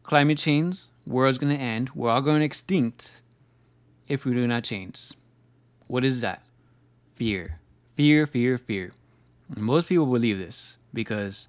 Climate 0.02 0.36
change, 0.36 0.82
world's 1.06 1.38
to 1.38 1.46
end, 1.46 1.90
we're 1.94 2.10
all 2.10 2.20
going 2.20 2.42
extinct 2.42 3.22
if 4.08 4.26
we 4.26 4.34
do 4.34 4.46
not 4.46 4.62
change. 4.62 5.12
What 5.86 6.04
is 6.04 6.20
that? 6.20 6.42
Fear. 7.14 7.60
Fear, 7.96 8.26
fear, 8.26 8.58
fear. 8.58 8.92
And 9.54 9.64
most 9.64 9.88
people 9.88 10.04
believe 10.04 10.38
this 10.38 10.76
because 10.92 11.48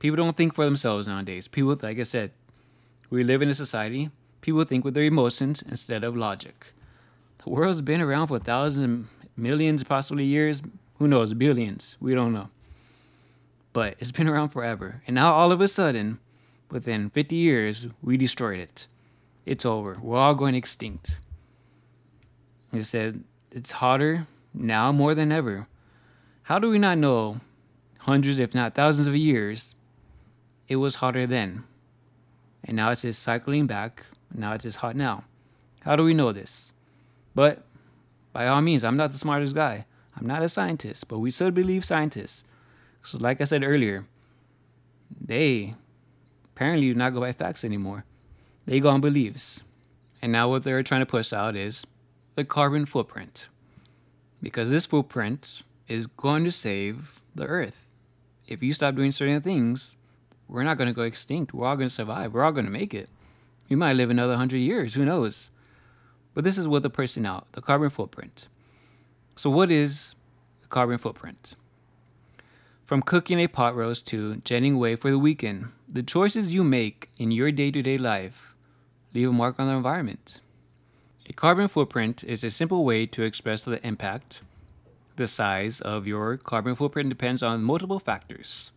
people 0.00 0.16
don't 0.16 0.36
think 0.36 0.54
for 0.54 0.64
themselves 0.64 1.06
nowadays. 1.06 1.46
People, 1.46 1.78
like 1.80 2.00
I 2.00 2.02
said, 2.02 2.32
we 3.08 3.22
live 3.22 3.40
in 3.40 3.50
a 3.50 3.54
society, 3.54 4.10
people 4.44 4.62
think 4.64 4.84
with 4.84 4.92
their 4.92 5.04
emotions 5.04 5.64
instead 5.66 6.04
of 6.04 6.14
logic. 6.14 6.66
The 7.42 7.48
world's 7.48 7.80
been 7.80 8.02
around 8.02 8.26
for 8.26 8.38
thousands, 8.38 9.08
millions, 9.38 9.82
possibly 9.82 10.24
years, 10.24 10.60
who 10.98 11.08
knows, 11.08 11.32
billions. 11.32 11.96
We 11.98 12.14
don't 12.14 12.34
know. 12.34 12.50
But 13.72 13.96
it's 13.98 14.12
been 14.12 14.28
around 14.28 14.50
forever. 14.50 15.00
And 15.06 15.14
now 15.14 15.32
all 15.32 15.50
of 15.50 15.62
a 15.62 15.66
sudden, 15.66 16.18
within 16.70 17.08
50 17.08 17.34
years, 17.34 17.86
we 18.02 18.18
destroyed 18.18 18.60
it. 18.60 18.86
It's 19.46 19.64
over. 19.64 19.96
We're 20.02 20.18
all 20.18 20.34
going 20.34 20.54
extinct. 20.54 21.16
He 22.70 22.82
said, 22.82 23.24
it's 23.50 23.72
hotter 23.72 24.26
now 24.52 24.92
more 24.92 25.14
than 25.14 25.32
ever. 25.32 25.68
How 26.42 26.58
do 26.58 26.68
we 26.68 26.78
not 26.78 26.98
know, 26.98 27.40
hundreds, 28.00 28.38
if 28.38 28.54
not 28.54 28.74
thousands 28.74 29.06
of 29.06 29.16
years, 29.16 29.74
it 30.68 30.76
was 30.76 30.96
hotter 30.96 31.26
then? 31.26 31.64
And 32.62 32.76
now 32.76 32.90
it's 32.90 33.02
just 33.02 33.22
cycling 33.22 33.66
back. 33.66 34.04
Now 34.34 34.52
it's 34.52 34.76
hot 34.76 34.96
now. 34.96 35.24
How 35.80 35.96
do 35.96 36.04
we 36.04 36.14
know 36.14 36.32
this? 36.32 36.72
But 37.34 37.64
by 38.32 38.48
all 38.48 38.60
means, 38.60 38.84
I'm 38.84 38.96
not 38.96 39.12
the 39.12 39.18
smartest 39.18 39.54
guy. 39.54 39.86
I'm 40.16 40.26
not 40.26 40.42
a 40.42 40.48
scientist, 40.48 41.08
but 41.08 41.18
we 41.18 41.30
still 41.30 41.50
believe 41.50 41.84
scientists. 41.84 42.44
So, 43.02 43.18
like 43.18 43.40
I 43.40 43.44
said 43.44 43.62
earlier, 43.62 44.06
they 45.20 45.74
apparently 46.44 46.88
do 46.88 46.94
not 46.94 47.12
go 47.12 47.20
by 47.20 47.32
facts 47.32 47.64
anymore. 47.64 48.04
They 48.66 48.80
go 48.80 48.88
on 48.88 49.00
beliefs. 49.00 49.62
And 50.22 50.32
now 50.32 50.48
what 50.48 50.64
they're 50.64 50.82
trying 50.82 51.02
to 51.02 51.06
push 51.06 51.32
out 51.32 51.56
is 51.56 51.84
the 52.34 52.44
carbon 52.44 52.86
footprint. 52.86 53.48
Because 54.40 54.70
this 54.70 54.86
footprint 54.86 55.62
is 55.86 56.06
going 56.06 56.44
to 56.44 56.50
save 56.50 57.20
the 57.34 57.44
earth. 57.44 57.88
If 58.46 58.62
you 58.62 58.72
stop 58.72 58.94
doing 58.94 59.12
certain 59.12 59.42
things, 59.42 59.96
we're 60.48 60.64
not 60.64 60.78
going 60.78 60.88
to 60.88 60.94
go 60.94 61.02
extinct. 61.02 61.52
We're 61.52 61.66
all 61.66 61.76
going 61.76 61.88
to 61.88 61.94
survive. 61.94 62.32
We're 62.32 62.44
all 62.44 62.52
going 62.52 62.66
to 62.66 62.70
make 62.70 62.94
it. 62.94 63.10
We 63.68 63.76
might 63.76 63.94
live 63.94 64.10
another 64.10 64.36
hundred 64.36 64.58
years. 64.58 64.94
Who 64.94 65.04
knows? 65.04 65.50
But 66.34 66.44
this 66.44 66.58
is 66.58 66.68
what 66.68 66.82
the 66.82 66.90
person 66.90 67.24
out 67.24 67.50
the 67.52 67.62
carbon 67.62 67.90
footprint. 67.90 68.48
So, 69.36 69.50
what 69.50 69.70
is 69.70 70.14
the 70.62 70.68
carbon 70.68 70.98
footprint? 70.98 71.54
From 72.84 73.02
cooking 73.02 73.40
a 73.40 73.48
pot 73.48 73.74
roast 73.74 74.06
to 74.08 74.36
jetting 74.36 74.74
away 74.74 74.96
for 74.96 75.10
the 75.10 75.18
weekend, 75.18 75.68
the 75.88 76.02
choices 76.02 76.52
you 76.52 76.62
make 76.62 77.08
in 77.18 77.30
your 77.30 77.50
day 77.50 77.70
to 77.70 77.82
day 77.82 77.96
life 77.96 78.54
leave 79.14 79.30
a 79.30 79.32
mark 79.32 79.58
on 79.58 79.68
the 79.68 79.74
environment. 79.74 80.40
A 81.26 81.32
carbon 81.32 81.68
footprint 81.68 82.22
is 82.24 82.44
a 82.44 82.50
simple 82.50 82.84
way 82.84 83.06
to 83.06 83.22
express 83.22 83.62
the 83.62 83.84
impact. 83.86 84.42
The 85.16 85.26
size 85.26 85.80
of 85.80 86.06
your 86.06 86.36
carbon 86.36 86.74
footprint 86.74 87.08
depends 87.08 87.42
on 87.42 87.62
multiple 87.62 87.98
factors. 87.98 88.72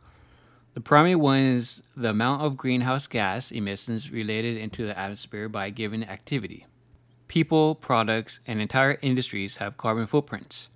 The 0.78 0.82
primary 0.82 1.16
one 1.16 1.40
is 1.40 1.82
the 1.96 2.12
amount 2.12 2.44
of 2.44 2.56
greenhouse 2.56 3.08
gas 3.08 3.52
emissions 3.52 4.12
related 4.12 4.58
into 4.58 4.86
the 4.86 4.96
atmosphere 4.96 5.50
by 5.50 5.66
a 5.66 5.72
given 5.72 6.04
activity. 6.04 6.68
People, 7.28 7.74
products, 7.74 8.42
and 8.46 8.62
entire 8.62 9.00
industries 9.02 9.58
have 9.58 9.78
carbon 9.78 10.06
footprints. 10.06 10.70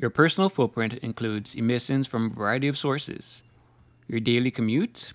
Your 0.00 0.10
personal 0.10 0.48
footprint 0.48 0.92
includes 1.02 1.56
emissions 1.56 2.06
from 2.06 2.26
a 2.26 2.34
variety 2.34 2.68
of 2.68 2.78
sources 2.78 3.42
your 4.06 4.20
daily 4.20 4.52
commute, 4.52 5.12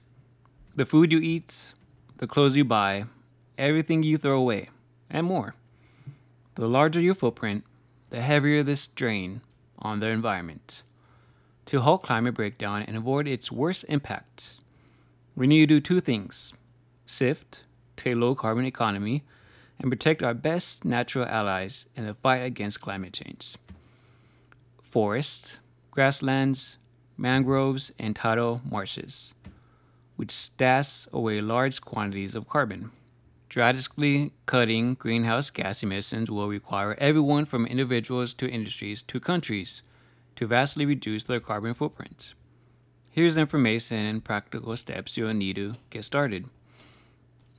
the 0.75 0.85
food 0.85 1.13
you 1.13 1.19
eat, 1.19 1.73
the 2.17 2.27
clothes 2.27 2.57
you 2.57 2.65
buy, 2.65 3.05
everything 3.57 4.03
you 4.03 4.17
throw 4.17 4.37
away, 4.37 4.67
and 5.09 5.25
more. 5.25 5.55
The 6.55 6.67
larger 6.67 6.99
your 6.99 7.15
footprint, 7.15 7.63
the 8.09 8.19
heavier 8.19 8.61
the 8.61 8.75
strain 8.75 9.39
on 9.79 10.01
the 10.01 10.07
environment. 10.07 10.83
To 11.67 11.81
halt 11.81 12.03
climate 12.03 12.33
breakdown 12.33 12.83
and 12.83 12.97
avoid 12.97 13.27
its 13.27 13.51
worst 13.51 13.85
impacts, 13.87 14.59
we 15.35 15.47
need 15.47 15.69
to 15.69 15.75
do 15.75 15.79
two 15.79 16.01
things 16.01 16.53
shift 17.05 17.63
to 17.97 18.13
a 18.13 18.15
low 18.15 18.35
carbon 18.35 18.65
economy 18.65 19.23
and 19.79 19.91
protect 19.91 20.23
our 20.23 20.33
best 20.33 20.85
natural 20.85 21.25
allies 21.25 21.87
in 21.95 22.05
the 22.05 22.13
fight 22.13 22.39
against 22.39 22.81
climate 22.81 23.13
change. 23.13 23.55
Forests, 24.81 25.59
grasslands, 25.91 26.77
mangroves, 27.17 27.91
and 27.99 28.15
tidal 28.15 28.61
marshes, 28.69 29.33
which 30.15 30.31
stash 30.31 31.07
away 31.11 31.41
large 31.41 31.81
quantities 31.81 32.35
of 32.35 32.49
carbon. 32.49 32.91
Drastically 33.49 34.31
cutting 34.45 34.93
greenhouse 34.95 35.49
gas 35.49 35.83
emissions 35.83 36.31
will 36.31 36.47
require 36.47 36.95
everyone 36.99 37.45
from 37.45 37.65
individuals 37.65 38.33
to 38.35 38.49
industries 38.49 39.01
to 39.03 39.19
countries 39.19 39.81
to 40.35 40.47
vastly 40.47 40.85
reduce 40.85 41.23
their 41.23 41.39
carbon 41.39 41.73
footprints. 41.73 42.33
Here's 43.11 43.37
information 43.37 43.97
and 43.97 44.23
practical 44.23 44.75
steps 44.77 45.17
you'll 45.17 45.33
need 45.33 45.57
to 45.57 45.75
get 45.89 46.05
started. 46.05 46.45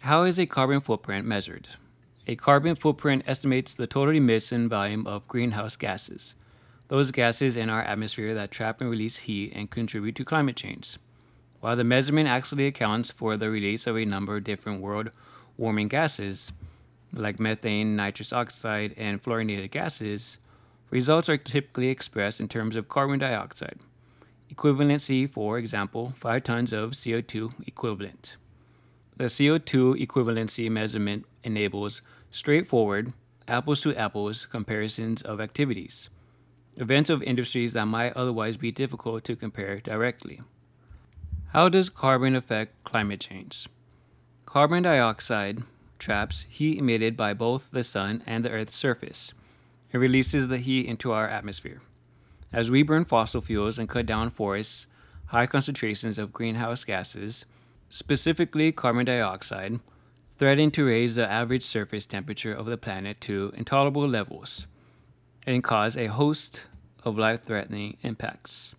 How 0.00 0.24
is 0.24 0.38
a 0.40 0.46
carbon 0.46 0.80
footprint 0.80 1.26
measured? 1.26 1.68
A 2.26 2.36
carbon 2.36 2.76
footprint 2.76 3.24
estimates 3.26 3.74
the 3.74 3.86
total 3.86 4.14
emission 4.14 4.68
volume 4.68 5.06
of 5.06 5.28
greenhouse 5.28 5.76
gases, 5.76 6.34
those 6.88 7.10
gases 7.10 7.56
in 7.56 7.68
our 7.68 7.82
atmosphere 7.82 8.34
that 8.34 8.50
trap 8.50 8.80
and 8.80 8.90
release 8.90 9.18
heat 9.18 9.52
and 9.54 9.70
contribute 9.70 10.14
to 10.16 10.24
climate 10.24 10.56
change. 10.56 10.96
While 11.60 11.76
the 11.76 11.84
measurement 11.84 12.28
actually 12.28 12.66
accounts 12.66 13.10
for 13.10 13.36
the 13.36 13.50
release 13.50 13.86
of 13.86 13.96
a 13.96 14.04
number 14.04 14.36
of 14.36 14.44
different 14.44 14.80
world 14.80 15.10
warming 15.56 15.88
gases, 15.88 16.52
like 17.12 17.38
methane, 17.38 17.94
nitrous 17.94 18.32
oxide, 18.32 18.94
and 18.96 19.22
fluorinated 19.22 19.70
gases, 19.70 20.38
results 20.92 21.28
are 21.30 21.38
typically 21.38 21.88
expressed 21.88 22.38
in 22.38 22.46
terms 22.46 22.76
of 22.76 22.88
carbon 22.88 23.18
dioxide. 23.18 23.78
equivalency, 24.54 25.28
for 25.28 25.56
example, 25.56 26.12
5 26.20 26.44
tons 26.44 26.72
of 26.72 26.90
CO2 26.90 27.66
equivalent. 27.66 28.36
The 29.16 29.24
CO2 29.24 30.06
equivalency 30.06 30.70
measurement 30.70 31.24
enables 31.42 32.02
straightforward, 32.30 33.14
apples 33.48 33.80
to 33.80 33.96
apples 33.96 34.44
comparisons 34.44 35.22
of 35.22 35.40
activities, 35.40 36.10
events 36.76 37.08
of 37.08 37.22
industries 37.22 37.72
that 37.72 37.86
might 37.86 38.14
otherwise 38.14 38.58
be 38.58 38.70
difficult 38.70 39.24
to 39.24 39.34
compare 39.34 39.80
directly. 39.80 40.42
How 41.54 41.70
does 41.70 41.88
carbon 41.88 42.36
affect 42.36 42.84
climate 42.84 43.20
change? 43.20 43.66
Carbon 44.44 44.82
dioxide 44.82 45.62
traps 45.98 46.44
heat 46.50 46.78
emitted 46.78 47.16
by 47.16 47.32
both 47.32 47.68
the 47.72 47.84
sun 47.84 48.22
and 48.26 48.44
the 48.44 48.50
Earth's 48.50 48.76
surface. 48.76 49.32
It 49.92 49.98
releases 49.98 50.48
the 50.48 50.58
heat 50.58 50.86
into 50.86 51.12
our 51.12 51.28
atmosphere. 51.28 51.82
As 52.52 52.70
we 52.70 52.82
burn 52.82 53.04
fossil 53.04 53.42
fuels 53.42 53.78
and 53.78 53.88
cut 53.88 54.06
down 54.06 54.30
forests, 54.30 54.86
high 55.26 55.46
concentrations 55.46 56.18
of 56.18 56.32
greenhouse 56.32 56.84
gases, 56.84 57.44
specifically 57.90 58.72
carbon 58.72 59.04
dioxide, 59.04 59.80
threaten 60.38 60.70
to 60.72 60.86
raise 60.86 61.14
the 61.14 61.30
average 61.30 61.62
surface 61.62 62.06
temperature 62.06 62.54
of 62.54 62.66
the 62.66 62.78
planet 62.78 63.20
to 63.20 63.52
intolerable 63.54 64.08
levels 64.08 64.66
and 65.46 65.62
cause 65.62 65.96
a 65.96 66.06
host 66.06 66.62
of 67.04 67.18
life 67.18 67.44
threatening 67.44 67.96
impacts. 68.02 68.74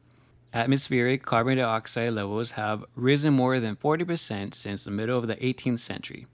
Atmospheric 0.54 1.24
carbon 1.24 1.58
dioxide 1.58 2.14
levels 2.14 2.52
have 2.52 2.86
risen 2.96 3.34
more 3.34 3.60
than 3.60 3.76
40% 3.76 4.54
since 4.54 4.84
the 4.84 4.92
middle 4.92 5.18
of 5.18 5.28
the 5.28 5.36
18th 5.36 5.80
century, 5.80 6.28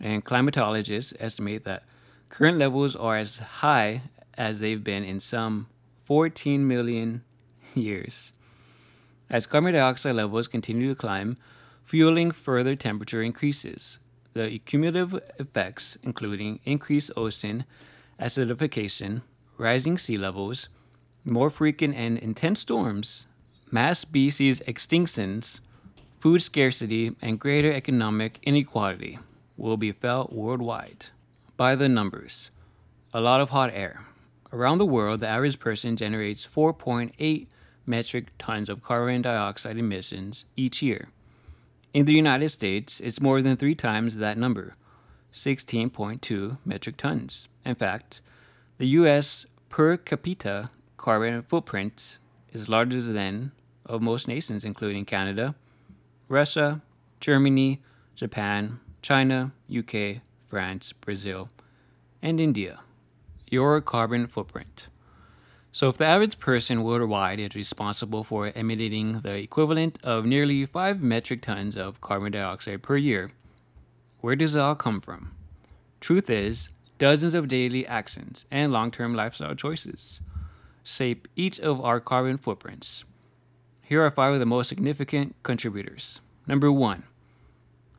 and 0.00 0.24
climatologists 0.24 1.12
estimate 1.18 1.64
that 1.64 1.82
current 2.28 2.58
levels 2.58 2.94
are 2.96 3.16
as 3.16 3.38
high 3.38 4.02
as 4.34 4.60
they've 4.60 4.82
been 4.82 5.04
in 5.04 5.20
some 5.20 5.66
14 6.04 6.66
million 6.66 7.22
years. 7.74 8.32
As 9.30 9.46
carbon 9.46 9.74
dioxide 9.74 10.14
levels 10.14 10.48
continue 10.48 10.88
to 10.88 10.94
climb, 10.94 11.36
fueling 11.84 12.30
further 12.30 12.74
temperature 12.76 13.22
increases. 13.22 13.98
The 14.34 14.58
cumulative 14.60 15.20
effects, 15.38 15.98
including 16.02 16.60
increased 16.64 17.10
ocean 17.16 17.64
acidification, 18.20 19.22
rising 19.56 19.98
sea 19.98 20.18
levels, 20.18 20.68
more 21.24 21.50
frequent 21.50 21.94
and 21.94 22.18
intense 22.18 22.60
storms, 22.60 23.26
mass 23.70 23.98
species 23.98 24.60
extinctions, 24.66 25.60
food 26.20 26.40
scarcity, 26.40 27.16
and 27.20 27.38
greater 27.38 27.72
economic 27.72 28.38
inequality, 28.42 29.18
will 29.56 29.76
be 29.76 29.92
felt 29.92 30.32
worldwide. 30.32 31.06
By 31.58 31.74
the 31.74 31.88
numbers, 31.88 32.52
a 33.12 33.20
lot 33.20 33.40
of 33.40 33.48
hot 33.48 33.72
air. 33.74 34.06
Around 34.52 34.78
the 34.78 34.86
world, 34.86 35.18
the 35.18 35.26
average 35.26 35.58
person 35.58 35.96
generates 35.96 36.46
4.8 36.46 37.48
metric 37.84 38.26
tons 38.38 38.68
of 38.68 38.84
carbon 38.84 39.22
dioxide 39.22 39.76
emissions 39.76 40.44
each 40.56 40.82
year. 40.82 41.08
In 41.92 42.04
the 42.04 42.12
United 42.12 42.50
States, 42.50 43.00
it's 43.00 43.20
more 43.20 43.42
than 43.42 43.56
three 43.56 43.74
times 43.74 44.18
that 44.18 44.38
number 44.38 44.76
16.2 45.32 46.58
metric 46.64 46.96
tons. 46.96 47.48
In 47.64 47.74
fact, 47.74 48.20
the 48.78 48.86
US 49.00 49.44
per 49.68 49.96
capita 49.96 50.70
carbon 50.96 51.42
footprint 51.42 52.20
is 52.52 52.68
larger 52.68 53.02
than 53.02 53.50
of 53.84 54.00
most 54.00 54.28
nations, 54.28 54.62
including 54.62 55.04
Canada, 55.04 55.56
Russia, 56.28 56.82
Germany, 57.18 57.82
Japan, 58.14 58.78
China, 59.02 59.50
UK, 59.76 60.22
France, 60.48 60.92
Brazil, 60.92 61.48
and 62.20 62.40
India 62.40 62.80
your 63.50 63.80
carbon 63.80 64.26
footprint. 64.26 64.88
So, 65.72 65.88
if 65.88 65.98
the 65.98 66.06
average 66.06 66.38
person 66.38 66.82
worldwide 66.82 67.38
is 67.38 67.54
responsible 67.54 68.24
for 68.24 68.48
emitting 68.54 69.20
the 69.20 69.34
equivalent 69.34 69.98
of 70.02 70.24
nearly 70.24 70.66
5 70.66 71.02
metric 71.02 71.42
tons 71.42 71.76
of 71.76 72.00
carbon 72.00 72.32
dioxide 72.32 72.82
per 72.82 72.96
year, 72.96 73.30
where 74.20 74.34
does 74.34 74.54
it 74.54 74.60
all 74.60 74.74
come 74.74 75.00
from? 75.00 75.32
Truth 76.00 76.30
is, 76.30 76.70
dozens 76.98 77.34
of 77.34 77.48
daily 77.48 77.86
actions 77.86 78.44
and 78.50 78.72
long 78.72 78.90
term 78.90 79.14
lifestyle 79.14 79.54
choices 79.54 80.20
shape 80.82 81.28
each 81.36 81.60
of 81.60 81.80
our 81.82 82.00
carbon 82.00 82.38
footprints. 82.38 83.04
Here 83.82 84.02
are 84.02 84.10
five 84.10 84.32
of 84.32 84.40
the 84.40 84.46
most 84.46 84.68
significant 84.68 85.36
contributors. 85.42 86.20
Number 86.46 86.72
one, 86.72 87.04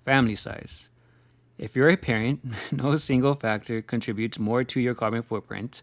family 0.06 0.36
size. 0.36 0.90
If 1.60 1.76
you're 1.76 1.90
a 1.90 1.98
parent, 1.98 2.40
no 2.72 2.96
single 2.96 3.36
factor 3.36 3.82
contributes 3.82 4.40
more 4.40 4.64
to 4.64 4.80
your 4.80 4.96
carbon 4.96 5.22
footprint 5.22 5.82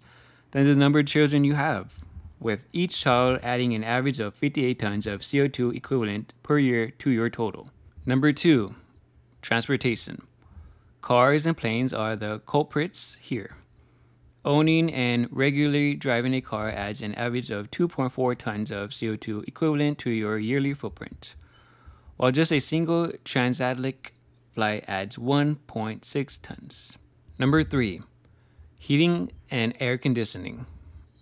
than 0.52 0.64
the 0.64 0.74
number 0.74 1.00
of 1.00 1.06
children 1.06 1.44
you 1.44 1.54
have, 1.54 1.92
with 2.40 2.60
each 2.72 2.98
child 2.98 3.40
adding 3.42 3.74
an 3.74 3.84
average 3.84 4.18
of 4.18 4.34
58 4.34 4.78
tons 4.78 5.06
of 5.06 5.20
CO2 5.20 5.76
equivalent 5.76 6.32
per 6.42 6.58
year 6.58 6.90
to 6.98 7.10
your 7.10 7.28
total. 7.28 7.68
Number 8.06 8.32
two, 8.32 8.74
transportation. 9.42 10.26
Cars 11.02 11.44
and 11.44 11.56
planes 11.56 11.92
are 11.92 12.16
the 12.16 12.40
culprits 12.46 13.18
here. 13.20 13.56
Owning 14.46 14.90
and 14.94 15.28
regularly 15.30 15.94
driving 15.94 16.32
a 16.32 16.40
car 16.40 16.70
adds 16.70 17.02
an 17.02 17.14
average 17.16 17.50
of 17.50 17.70
2.4 17.70 18.38
tons 18.38 18.70
of 18.70 18.90
CO2 18.90 19.46
equivalent 19.46 19.98
to 19.98 20.10
your 20.10 20.38
yearly 20.38 20.72
footprint, 20.72 21.34
while 22.16 22.32
just 22.32 22.52
a 22.52 22.60
single 22.60 23.12
transatlantic 23.24 24.14
adds 24.58 25.16
1.6 25.16 26.38
tons. 26.42 26.98
Number 27.38 27.62
three, 27.62 28.02
heating 28.78 29.32
and 29.50 29.76
air 29.80 29.98
conditioning. 29.98 30.66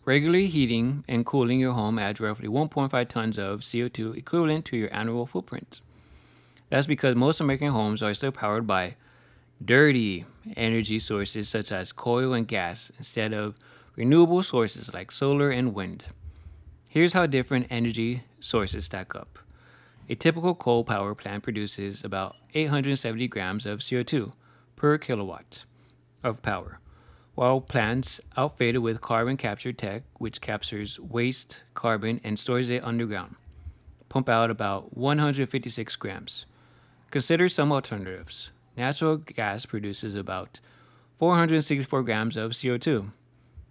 Regularly 0.05 0.47
heating 0.49 1.05
and 1.09 1.25
cooling 1.25 1.61
your 1.61 1.73
home 1.73 1.99
adds 1.99 2.21
roughly 2.21 2.49
1.5 2.49 3.09
tons 3.09 3.39
of 3.39 3.61
CO2 3.61 4.17
equivalent 4.17 4.65
to 4.67 4.77
your 4.77 4.95
annual 4.95 5.27
footprint. 5.27 5.81
That's 6.69 6.87
because 6.87 7.17
most 7.17 7.41
American 7.41 7.69
homes 7.69 8.03
are 8.03 8.15
still 8.15 8.33
powered 8.33 8.67
by 8.67 8.97
dirty 9.65 10.27
energy 10.57 10.99
sources 10.99 11.49
such 11.49 11.73
as 11.73 11.93
coal 11.93 12.33
and 12.33 12.47
gas 12.47 12.93
instead 12.99 13.33
of 13.33 13.55
renewable 13.97 14.43
sources 14.43 14.93
like 14.93 15.11
solar 15.11 15.51
and 15.51 15.75
wind. 15.75 16.05
Here's 16.87 17.13
how 17.13 17.27
different 17.27 17.67
energy 17.71 18.25
sources 18.41 18.85
stack 18.85 19.15
up. 19.15 19.39
A 20.07 20.15
typical 20.15 20.55
coal 20.55 20.85
power 20.85 21.15
plant 21.15 21.43
produces 21.43 22.05
about 22.05 22.37
870 22.53 23.27
grams 23.29 23.65
of 23.65 23.79
CO2 23.79 24.35
per 24.77 24.99
kilowatt 24.99 25.65
of 26.23 26.43
power, 26.43 26.79
while 27.35 27.63
plants 27.63 28.21
outfitted 28.37 28.83
with 28.83 29.01
carbon 29.01 29.39
capture 29.39 29.73
tech, 29.73 30.03
which 30.19 30.43
captures 30.43 31.01
waste 31.01 31.63
carbon 31.73 32.21
and 32.23 32.39
stores 32.39 32.69
it 32.69 32.85
underground, 32.85 33.37
pump 34.11 34.29
out 34.29 34.51
about 34.51 34.95
156 34.95 35.97
grams. 35.97 36.45
Consider 37.11 37.49
some 37.49 37.73
alternatives. 37.73 38.51
Natural 38.77 39.17
gas 39.17 39.65
produces 39.65 40.15
about 40.15 40.61
464 41.19 42.03
grams 42.03 42.37
of 42.37 42.51
CO2 42.51 43.11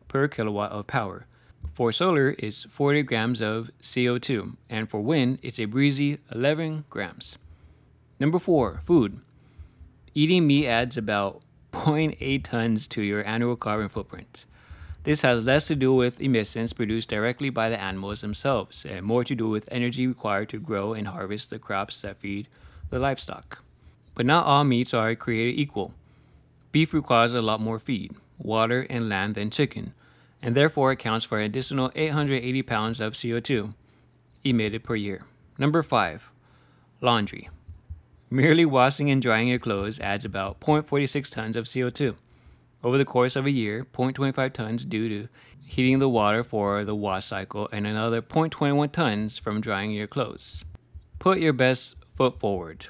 per 0.08 0.28
kilowatt 0.28 0.72
of 0.72 0.88
power, 0.88 1.28
for 1.74 1.92
solar, 1.92 2.36
it's 2.38 2.64
40 2.64 3.04
grams 3.04 3.42
of 3.42 3.72
CO2, 3.82 4.56
and 4.70 4.90
for 4.90 5.02
wind, 5.02 5.40
it's 5.42 5.60
a 5.60 5.66
breezy 5.66 6.20
11 6.32 6.86
grams. 6.90 7.38
Number 8.20 8.38
four, 8.38 8.82
food. 8.86 9.20
Eating 10.14 10.46
meat 10.46 10.68
adds 10.68 10.98
about 10.98 11.42
0.8 11.72 12.44
tons 12.44 12.88
to 12.90 13.02
your 13.02 13.28
annual 13.28 13.56
carbon 13.56 13.90
footprint. 13.90 14.46
This 15.04 15.24
has 15.24 15.44
less 15.44 15.68
to 15.68 15.76
do 15.76 15.94
with 15.94 16.22
emissions 16.22 16.72
produced 16.72 17.10
directly 17.10 17.50
by 17.50 17.70
the 17.70 17.82
animals 17.82 18.22
themselves 18.22 18.86
and 18.86 19.06
more 19.06 19.24
to 19.24 19.36
do 19.36 19.50
with 19.50 19.68
energy 19.72 20.08
required 20.08 20.50
to 20.50 20.60
grow 20.60 20.94
and 20.94 21.08
harvest 21.08 21.50
the 21.50 21.60
crops 21.60 22.02
that 22.02 22.18
feed 22.18 22.48
the 22.90 23.00
livestock. 23.00 23.64
But 24.16 24.28
not 24.28 24.46
all 24.46 24.64
meats 24.64 24.94
are 24.94 25.16
created 25.16 25.60
equal. 25.60 25.94
Beef 26.72 26.94
requires 26.94 27.34
a 27.34 27.42
lot 27.42 27.60
more 27.60 27.80
feed, 27.80 28.16
water, 28.38 28.86
and 28.90 29.10
land 29.10 29.36
than 29.36 29.50
chicken 29.50 29.94
and 30.44 30.56
therefore 30.56 30.92
accounts 30.92 31.26
for 31.26 31.40
an 31.40 31.46
additional 31.46 31.92
880 31.96 32.62
pounds 32.64 33.00
of 33.00 33.14
CO2 33.14 33.74
emitted 34.44 34.84
per 34.84 34.96
year. 34.96 35.24
Number 35.58 35.82
five, 35.82 36.30
laundry. 37.00 37.50
Merely 38.30 38.66
washing 38.66 39.10
and 39.10 39.22
drying 39.22 39.48
your 39.48 39.60
clothes 39.60 40.00
adds 40.00 40.26
about 40.26 40.60
0.46 40.60 41.32
tons 41.32 41.56
of 41.56 41.64
CO2. 41.66 42.16
Over 42.84 42.98
the 42.98 43.06
course 43.06 43.38
of 43.38 43.46
a 43.46 43.52
year, 43.52 43.88
0.25 43.94 44.52
tons 44.52 44.84
due 44.84 45.08
to 45.08 45.30
heating 45.66 46.00
the 46.00 46.10
water 46.10 46.44
for 46.44 46.84
the 46.84 46.96
wash 46.96 47.26
cycle, 47.26 47.70
and 47.72 47.88
another 47.88 48.22
0.21 48.22 48.92
tons 48.92 49.38
from 49.38 49.62
drying 49.62 49.92
your 49.92 50.08
clothes. 50.08 50.66
Put 51.20 51.40
your 51.40 51.54
best 51.54 51.96
foot 52.18 52.42
forward. 52.42 52.88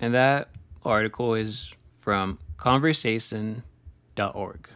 And 0.00 0.14
that 0.14 0.50
article 0.84 1.34
is 1.34 1.72
from 1.98 2.38
conservation.org. 2.58 4.68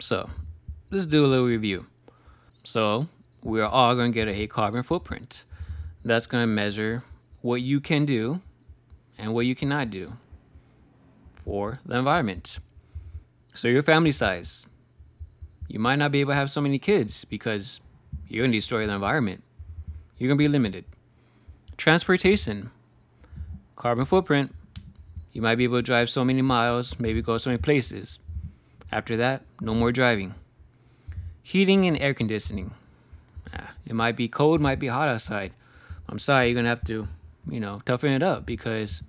So, 0.00 0.30
let's 0.90 1.06
do 1.06 1.24
a 1.24 1.28
little 1.28 1.46
review. 1.46 1.86
So, 2.64 3.08
we're 3.42 3.64
all 3.66 3.94
going 3.94 4.12
to 4.12 4.14
get 4.14 4.28
a 4.28 4.46
carbon 4.46 4.82
footprint. 4.82 5.44
That's 6.04 6.26
going 6.26 6.42
to 6.42 6.46
measure 6.46 7.04
what 7.40 7.62
you 7.62 7.80
can 7.80 8.04
do 8.04 8.40
and 9.16 9.34
what 9.34 9.46
you 9.46 9.54
cannot 9.54 9.90
do 9.90 10.14
for 11.44 11.80
the 11.86 11.96
environment. 11.98 12.58
So, 13.54 13.68
your 13.68 13.82
family 13.82 14.12
size. 14.12 14.66
You 15.68 15.78
might 15.78 15.96
not 15.96 16.12
be 16.12 16.20
able 16.20 16.32
to 16.32 16.36
have 16.36 16.50
so 16.50 16.60
many 16.62 16.78
kids 16.78 17.24
because 17.26 17.80
you're 18.26 18.42
going 18.42 18.52
to 18.52 18.58
destroy 18.58 18.86
the 18.86 18.92
environment. 18.92 19.42
You're 20.16 20.28
going 20.28 20.38
to 20.38 20.42
be 20.44 20.48
limited. 20.48 20.84
transportation, 21.76 22.70
carbon 23.76 24.04
footprint. 24.04 24.54
You 25.32 25.42
might 25.42 25.54
be 25.56 25.64
able 25.64 25.78
to 25.78 25.82
drive 25.82 26.10
so 26.10 26.24
many 26.24 26.42
miles, 26.42 26.98
maybe 26.98 27.22
go 27.22 27.38
so 27.38 27.50
many 27.50 27.62
places. 27.62 28.18
After 28.90 29.16
that, 29.18 29.42
no 29.60 29.74
more 29.74 29.92
driving. 29.92 30.34
Heating 31.48 31.86
and 31.86 31.98
air 31.98 32.12
conditioning. 32.12 32.74
Ah, 33.54 33.70
it 33.86 33.94
might 33.94 34.16
be 34.16 34.28
cold, 34.28 34.60
might 34.60 34.78
be 34.78 34.88
hot 34.88 35.08
outside. 35.08 35.54
I'm 36.06 36.18
sorry, 36.18 36.48
you're 36.48 36.54
gonna 36.54 36.68
have 36.68 36.84
to, 36.84 37.08
you 37.48 37.58
know, 37.58 37.80
toughen 37.86 38.12
it 38.12 38.22
up 38.22 38.44
because 38.44 39.00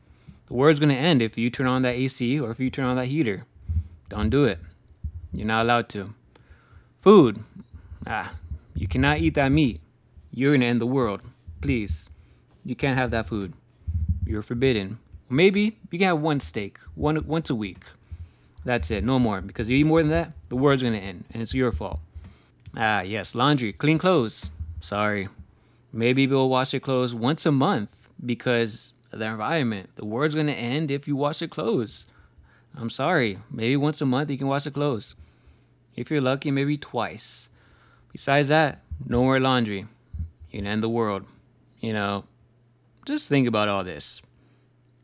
the 0.48 0.54
world's 0.54 0.80
gonna 0.80 0.94
end 0.94 1.22
if 1.22 1.38
you 1.38 1.50
turn 1.50 1.68
on 1.68 1.82
that 1.82 1.96
AC 1.96 2.40
or 2.40 2.50
if 2.52 2.58
you 2.62 2.70
turn 2.70 2.86
on 2.86 2.96
that 2.96 3.08
heater. 3.08 3.46
Don't 4.08 4.30
do 4.30 4.46
it. 4.46 4.58
You're 5.34 5.48
not 5.48 5.64
allowed 5.64 5.90
to. 5.90 6.14
Food. 7.02 7.44
Ah, 8.08 8.36
you 8.74 8.88
cannot 8.88 9.20
eat 9.20 9.34
that 9.34 9.50
meat. 9.50 9.82
You're 10.32 10.54
gonna 10.54 10.68
end 10.68 10.80
the 10.80 10.86
world. 10.86 11.24
Please. 11.60 12.08
You 12.64 12.74
can't 12.74 12.98
have 12.98 13.12
that 13.12 13.28
food. 13.28 13.52
You're 14.26 14.44
forbidden. 14.44 15.00
Maybe 15.30 15.78
you 15.92 16.00
can 16.00 16.08
have 16.08 16.22
one 16.22 16.40
steak, 16.40 16.80
one 16.96 17.28
once 17.28 17.50
a 17.50 17.56
week. 17.56 17.84
That's 18.64 18.92
it, 18.92 19.04
no 19.04 19.20
more. 19.20 19.42
Because 19.42 19.68
if 19.68 19.72
you 19.72 19.80
eat 19.80 19.84
more 19.84 20.02
than 20.02 20.12
that, 20.12 20.32
the 20.48 20.56
world's 20.56 20.84
gonna 20.84 21.00
end, 21.00 21.26
and 21.32 21.42
it's 21.42 21.54
your 21.54 21.74
fault. 21.74 22.00
Ah, 22.76 23.02
yes, 23.02 23.36
laundry, 23.36 23.74
clean 23.74 23.98
clothes. 23.98 24.50
Sorry. 24.82 25.28
Maybe 25.92 26.28
we'll 26.28 26.50
wash 26.50 26.74
your 26.74 26.80
clothes 26.80 27.16
once 27.16 27.46
a 27.46 27.52
month 27.52 27.90
because 28.24 28.94
of 29.12 29.20
the 29.20 29.26
environment. 29.26 29.90
The 29.96 30.06
world's 30.06 30.36
gonna 30.36 30.52
end 30.52 30.92
if 30.92 31.08
you 31.08 31.16
wash 31.16 31.42
your 31.42 31.48
clothes. 31.48 32.06
I'm 32.76 32.90
sorry. 32.90 33.40
Maybe 33.50 33.76
once 33.76 34.02
a 34.02 34.06
month 34.06 34.30
you 34.30 34.38
can 34.38 34.48
wash 34.48 34.66
your 34.66 34.72
clothes. 34.72 35.16
If 35.96 36.12
you're 36.12 36.22
lucky, 36.22 36.52
maybe 36.52 36.78
twice. 36.78 37.50
Besides 38.12 38.50
that, 38.50 38.82
no 39.06 39.24
more 39.24 39.40
laundry. 39.40 39.88
You 40.52 40.60
can 40.60 40.68
end 40.68 40.84
the 40.84 40.90
world. 40.90 41.26
You 41.80 41.94
know, 41.94 42.26
just 43.06 43.28
think 43.28 43.48
about 43.48 43.68
all 43.68 43.84
this. 43.84 44.22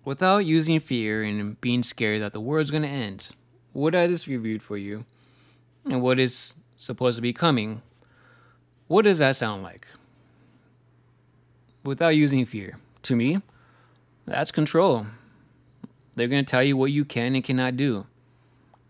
Without 0.04 0.46
using 0.46 0.80
fear 0.80 1.24
and 1.24 1.60
being 1.62 1.82
scared 1.82 2.22
that 2.22 2.34
the 2.34 2.40
world's 2.40 2.70
gonna 2.70 2.88
end, 2.88 3.30
what 3.74 3.96
I 3.96 4.06
just 4.06 4.28
reviewed 4.28 4.62
for 4.62 4.78
you, 4.78 5.06
and 5.84 6.02
what 6.02 6.20
is 6.20 6.54
supposed 6.78 7.18
to 7.18 7.22
be 7.22 7.34
coming, 7.34 7.82
what 8.88 9.04
does 9.04 9.20
that 9.20 9.36
sound 9.36 9.64
like? 9.64 9.88
Without 11.84 12.10
using 12.10 12.46
fear. 12.46 12.78
To 13.04 13.16
me, 13.16 13.42
that's 14.26 14.52
control. 14.52 15.06
They're 16.16 16.28
going 16.28 16.44
to 16.44 16.50
tell 16.50 16.64
you 16.64 16.78
what 16.78 16.92
you 16.92 17.06
can 17.06 17.36
and 17.36 17.44
cannot 17.44 17.78
do. 17.78 18.06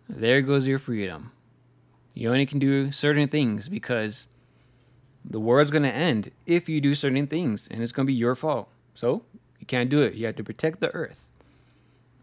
There 0.07 0.41
goes 0.41 0.67
your 0.67 0.79
freedom. 0.79 1.31
You 2.13 2.29
only 2.29 2.45
can 2.45 2.59
do 2.59 2.91
certain 2.91 3.27
things 3.27 3.67
because 3.67 4.27
the 5.23 5.39
world's 5.39 5.71
going 5.71 5.83
to 5.83 5.93
end 5.93 6.31
if 6.45 6.69
you 6.69 6.79
do 6.79 6.93
certain 6.93 7.27
things, 7.27 7.67
and 7.69 7.81
it's 7.81 7.91
going 7.91 8.05
to 8.05 8.11
be 8.11 8.17
your 8.17 8.35
fault. 8.35 8.69
So 8.93 9.23
you 9.59 9.65
can't 9.65 9.89
do 9.89 10.01
it. 10.01 10.13
You 10.13 10.27
have 10.27 10.35
to 10.35 10.43
protect 10.43 10.79
the 10.79 10.93
earth. 10.93 11.25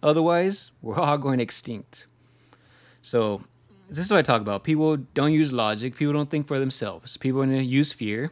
Otherwise, 0.02 0.70
we're 0.80 0.98
all 0.98 1.18
going 1.18 1.40
extinct. 1.40 2.06
So 3.02 3.42
this 3.88 4.06
is 4.06 4.10
what 4.10 4.18
I 4.18 4.22
talk 4.22 4.40
about. 4.40 4.64
People 4.64 4.96
don't 4.96 5.32
use 5.32 5.52
logic. 5.52 5.96
People 5.96 6.14
don't 6.14 6.30
think 6.30 6.46
for 6.46 6.58
themselves. 6.58 7.16
People 7.16 7.42
are 7.42 7.46
going 7.46 7.58
to 7.58 7.64
use 7.64 7.92
fear 7.92 8.30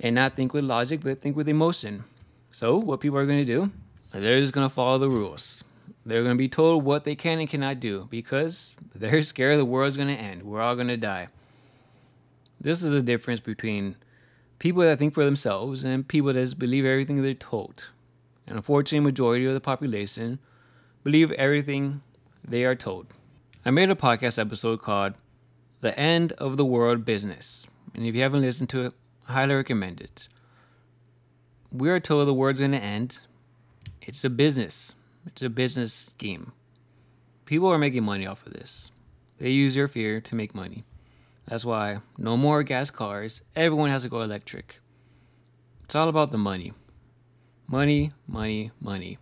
and 0.00 0.14
not 0.14 0.36
think 0.36 0.52
with 0.52 0.64
logic, 0.64 1.00
but 1.02 1.20
think 1.20 1.36
with 1.36 1.48
emotion. 1.48 2.04
So 2.50 2.76
what 2.76 3.00
people 3.00 3.18
are 3.18 3.26
going 3.26 3.44
to 3.44 3.44
do, 3.44 3.70
they're 4.12 4.40
just 4.40 4.52
going 4.52 4.68
to 4.68 4.74
follow 4.74 4.98
the 4.98 5.08
rules. 5.08 5.64
They're 6.04 6.22
going 6.22 6.34
to 6.34 6.38
be 6.38 6.48
told 6.48 6.84
what 6.84 7.04
they 7.04 7.14
can 7.14 7.38
and 7.38 7.48
cannot 7.48 7.80
do 7.80 8.08
because 8.10 8.74
they're 8.94 9.22
scared 9.22 9.58
the 9.58 9.64
world's 9.64 9.96
going 9.96 10.08
to 10.08 10.14
end. 10.14 10.42
We're 10.42 10.60
all 10.60 10.74
going 10.74 10.88
to 10.88 10.96
die. 10.96 11.28
This 12.60 12.82
is 12.82 12.92
a 12.92 13.02
difference 13.02 13.40
between 13.40 13.96
people 14.58 14.82
that 14.82 14.98
think 14.98 15.14
for 15.14 15.24
themselves 15.24 15.84
and 15.84 16.06
people 16.06 16.32
that 16.32 16.58
believe 16.58 16.84
everything 16.84 17.22
they're 17.22 17.34
told. 17.34 17.88
And 18.46 18.56
unfortunately, 18.56 19.04
majority 19.04 19.46
of 19.46 19.54
the 19.54 19.60
population 19.60 20.38
believe 21.04 21.30
everything 21.32 22.02
they 22.46 22.64
are 22.64 22.74
told. 22.74 23.06
I 23.62 23.70
made 23.70 23.90
a 23.90 23.94
podcast 23.94 24.38
episode 24.38 24.80
called 24.80 25.12
The 25.82 25.96
End 25.98 26.32
of 26.38 26.56
the 26.56 26.64
World 26.64 27.04
Business. 27.04 27.66
And 27.94 28.06
if 28.06 28.14
you 28.14 28.22
haven't 28.22 28.40
listened 28.40 28.70
to 28.70 28.86
it, 28.86 28.94
I 29.28 29.34
highly 29.34 29.54
recommend 29.54 30.00
it. 30.00 30.28
We 31.70 31.90
are 31.90 32.00
told 32.00 32.26
the 32.26 32.32
world's 32.32 32.60
going 32.60 32.72
to 32.72 32.78
end. 32.78 33.18
It's 34.00 34.24
a 34.24 34.30
business, 34.30 34.94
it's 35.26 35.42
a 35.42 35.50
business 35.50 35.92
scheme. 35.92 36.52
People 37.44 37.68
are 37.68 37.76
making 37.76 38.02
money 38.02 38.26
off 38.26 38.46
of 38.46 38.54
this. 38.54 38.92
They 39.38 39.50
use 39.50 39.76
your 39.76 39.88
fear 39.88 40.22
to 40.22 40.34
make 40.34 40.54
money. 40.54 40.84
That's 41.46 41.66
why 41.66 41.98
no 42.16 42.38
more 42.38 42.62
gas 42.62 42.88
cars. 42.90 43.42
Everyone 43.54 43.90
has 43.90 44.04
to 44.04 44.08
go 44.08 44.22
electric. 44.22 44.76
It's 45.84 45.94
all 45.94 46.08
about 46.08 46.32
the 46.32 46.38
money. 46.38 46.72
Money, 47.68 48.12
money, 48.26 48.70
money. 48.80 49.18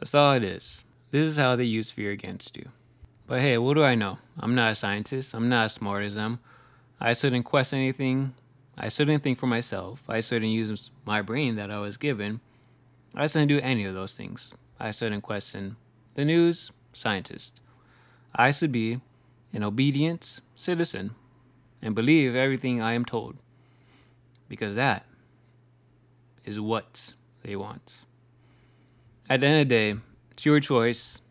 That's 0.00 0.12
all 0.12 0.32
it 0.32 0.42
is. 0.42 0.82
This 1.12 1.28
is 1.28 1.36
how 1.36 1.54
they 1.54 1.62
use 1.62 1.92
fear 1.92 2.10
against 2.10 2.56
you. 2.56 2.70
But 3.26 3.40
hey, 3.40 3.58
what 3.58 3.74
do 3.74 3.82
I 3.82 3.96
know? 3.96 4.18
I'm 4.38 4.54
not 4.54 4.72
a 4.72 4.74
scientist. 4.76 5.34
I'm 5.34 5.48
not 5.48 5.64
as 5.64 5.72
smart 5.72 6.04
as 6.04 6.14
them. 6.14 6.38
I 7.00 7.12
shouldn't 7.12 7.44
question 7.44 7.80
anything. 7.80 8.34
I 8.78 8.88
shouldn't 8.88 9.22
think 9.24 9.40
for 9.40 9.46
myself. 9.48 10.02
I 10.08 10.20
shouldn't 10.20 10.52
use 10.52 10.90
my 11.04 11.22
brain 11.22 11.56
that 11.56 11.70
I 11.70 11.78
was 11.78 11.96
given. 11.96 12.40
I 13.16 13.26
shouldn't 13.26 13.48
do 13.48 13.58
any 13.60 13.84
of 13.84 13.94
those 13.94 14.12
things. 14.12 14.54
I 14.78 14.92
shouldn't 14.92 15.24
question 15.24 15.76
the 16.14 16.24
news, 16.24 16.70
scientist. 16.92 17.60
I 18.34 18.52
should 18.52 18.70
be 18.70 19.00
an 19.52 19.64
obedient 19.64 20.40
citizen 20.54 21.16
and 21.82 21.94
believe 21.94 22.36
everything 22.36 22.80
I 22.80 22.92
am 22.92 23.04
told. 23.04 23.36
Because 24.48 24.76
that 24.76 25.04
is 26.44 26.60
what 26.60 27.14
they 27.42 27.56
want. 27.56 27.96
At 29.28 29.40
the 29.40 29.46
end 29.46 29.62
of 29.62 29.68
the 29.68 29.74
day, 29.74 30.00
it's 30.30 30.46
your 30.46 30.60
choice 30.60 31.22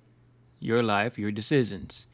your 0.65 0.81
life, 0.81 1.19
your 1.19 1.31
decisions. 1.31 2.07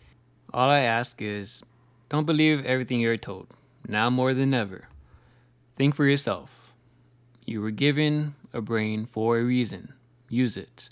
All 0.54 0.70
I 0.70 0.80
ask 0.80 1.22
is 1.22 1.64
don't 2.10 2.26
believe 2.26 2.66
everything 2.66 3.00
you're 3.00 3.16
told, 3.16 3.48
now 3.88 4.10
more 4.10 4.34
than 4.34 4.54
ever. 4.54 4.90
Think 5.78 5.96
for 5.96 6.06
yourself. 6.06 6.74
You 7.46 7.62
were 7.62 7.72
given 7.72 8.36
a 8.54 8.60
brain 8.60 9.08
for 9.10 9.38
a 9.38 9.44
reason. 9.44 9.94
Use 10.28 10.58
it. 10.58 10.90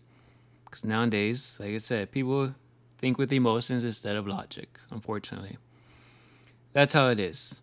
Because 0.63 0.85
nowadays, 0.85 1.57
like 1.59 1.71
I 1.71 1.77
said, 1.79 2.11
people 2.11 2.55
think 2.97 3.17
with 3.17 3.33
emotions 3.33 3.83
instead 3.83 4.15
of 4.15 4.25
logic, 4.25 4.79
unfortunately. 4.89 5.57
That's 6.71 6.93
how 6.93 7.09
it 7.09 7.19
is. 7.19 7.55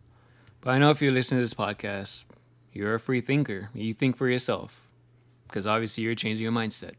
But 0.60 0.72
I 0.72 0.78
know 0.78 0.90
if 0.90 1.00
you 1.00 1.10
listen 1.10 1.38
to 1.38 1.42
this 1.42 1.54
podcast, 1.54 2.24
you're 2.72 2.94
a 2.94 3.00
free 3.00 3.22
thinker. 3.22 3.70
You 3.72 3.94
think 3.94 4.18
for 4.18 4.28
yourself. 4.28 4.82
Because 5.48 5.66
obviously 5.66 6.04
you're 6.04 6.14
changing 6.14 6.42
your 6.42 6.52
mindset. 6.52 6.94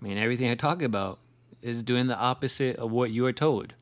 I 0.00 0.04
mean, 0.04 0.18
everything 0.18 0.50
I 0.50 0.54
talk 0.56 0.82
about 0.82 1.20
is 1.62 1.82
doing 1.82 2.06
the 2.06 2.16
opposite 2.16 2.76
of 2.76 2.90
what 2.90 3.10
you 3.10 3.26
are 3.26 3.32
told. 3.32 3.74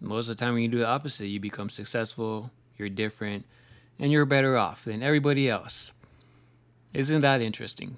Most 0.00 0.28
of 0.28 0.36
the 0.36 0.44
time, 0.44 0.54
when 0.54 0.62
you 0.62 0.68
do 0.68 0.78
the 0.78 0.86
opposite, 0.86 1.26
you 1.26 1.40
become 1.40 1.70
successful, 1.70 2.50
you're 2.76 2.88
different, 2.88 3.46
and 3.98 4.12
you're 4.12 4.26
better 4.26 4.56
off 4.56 4.84
than 4.84 5.02
everybody 5.02 5.48
else. 5.48 5.92
Isn't 6.92 7.22
that 7.22 7.40
interesting? 7.40 7.96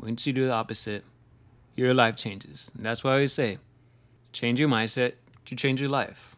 Once 0.00 0.26
you 0.26 0.32
do 0.32 0.46
the 0.46 0.52
opposite, 0.52 1.04
your 1.74 1.94
life 1.94 2.16
changes. 2.16 2.70
And 2.76 2.84
that's 2.84 3.02
why 3.02 3.10
I 3.10 3.14
always 3.14 3.32
say 3.32 3.58
change 4.32 4.60
your 4.60 4.68
mindset 4.68 5.14
to 5.46 5.56
change 5.56 5.80
your 5.80 5.90
life. 5.90 6.36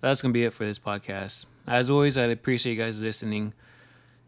That's 0.00 0.22
going 0.22 0.32
to 0.32 0.38
be 0.38 0.44
it 0.44 0.54
for 0.54 0.64
this 0.64 0.78
podcast. 0.78 1.44
As 1.66 1.90
always, 1.90 2.16
I 2.16 2.24
appreciate 2.24 2.72
you 2.72 2.82
guys 2.82 3.00
listening. 3.00 3.52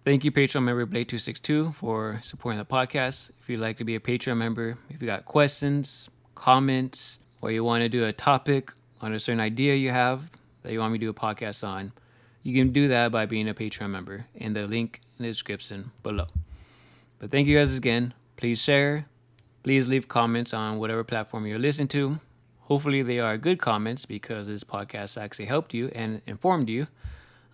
Thank 0.04 0.24
you, 0.24 0.32
Patreon 0.32 0.62
member 0.64 0.86
Blade262, 0.86 1.74
for 1.74 2.20
supporting 2.22 2.58
the 2.58 2.64
podcast. 2.64 3.30
If 3.40 3.48
you'd 3.48 3.60
like 3.60 3.78
to 3.78 3.84
be 3.84 3.94
a 3.94 4.00
Patreon 4.00 4.36
member, 4.36 4.76
if 4.90 5.00
you 5.00 5.06
got 5.06 5.24
questions, 5.24 6.08
comments, 6.42 7.18
or 7.40 7.52
you 7.52 7.62
want 7.62 7.82
to 7.82 7.88
do 7.88 8.04
a 8.04 8.12
topic 8.12 8.72
on 9.00 9.12
a 9.12 9.20
certain 9.20 9.38
idea 9.38 9.76
you 9.76 9.90
have 9.90 10.28
that 10.64 10.72
you 10.72 10.80
want 10.80 10.92
me 10.92 10.98
to 10.98 11.06
do 11.06 11.10
a 11.10 11.14
podcast 11.14 11.62
on, 11.62 11.92
you 12.42 12.52
can 12.52 12.72
do 12.72 12.88
that 12.88 13.12
by 13.12 13.26
being 13.26 13.48
a 13.48 13.54
Patreon 13.54 13.90
member 13.90 14.26
in 14.34 14.52
the 14.52 14.66
link 14.66 15.00
in 15.18 15.22
the 15.22 15.28
description 15.28 15.92
below. 16.02 16.26
But 17.20 17.30
thank 17.30 17.46
you 17.46 17.56
guys 17.56 17.76
again. 17.76 18.12
Please 18.36 18.60
share. 18.60 19.06
Please 19.62 19.86
leave 19.86 20.08
comments 20.08 20.52
on 20.52 20.80
whatever 20.80 21.04
platform 21.04 21.46
you're 21.46 21.60
listening 21.60 21.86
to. 21.88 22.18
Hopefully, 22.62 23.02
they 23.02 23.20
are 23.20 23.38
good 23.38 23.60
comments 23.60 24.04
because 24.04 24.48
this 24.48 24.64
podcast 24.64 25.16
actually 25.16 25.46
helped 25.46 25.72
you 25.72 25.92
and 25.94 26.22
informed 26.26 26.68
you. 26.68 26.88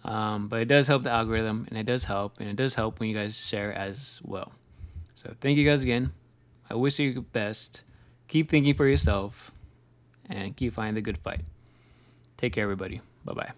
Um, 0.03 0.49
but 0.49 0.63
it 0.63 0.69
does 0.69 0.87
help 0.87 1.03
the 1.03 1.11
algorithm 1.11 1.67
and 1.69 1.79
it 1.79 1.85
does 1.85 2.05
help, 2.05 2.41
and 2.41 2.49
it 2.49 2.57
does 2.57 2.75
help 2.75 3.01
when 3.01 3.11
you 3.11 3.15
guys 3.15 3.37
share 3.37 3.71
as 3.71 4.21
well. 4.25 4.53
So, 5.15 5.35
thank 5.43 5.59
you 5.59 5.69
guys 5.69 5.83
again. 5.83 6.13
I 6.71 6.75
wish 6.75 6.99
you 6.99 7.13
the 7.13 7.21
best 7.21 7.83
keep 8.29 8.51
thinking 8.51 8.75
for 8.75 8.87
yourself, 8.87 9.51
and 10.29 10.57
keep 10.57 10.75
finding 10.75 10.95
the 10.95 11.01
good 11.01 11.19
fight. 11.19 11.41
Take 12.37 12.53
care, 12.53 12.63
everybody. 12.63 13.01
Bye 13.25 13.33
bye. 13.35 13.53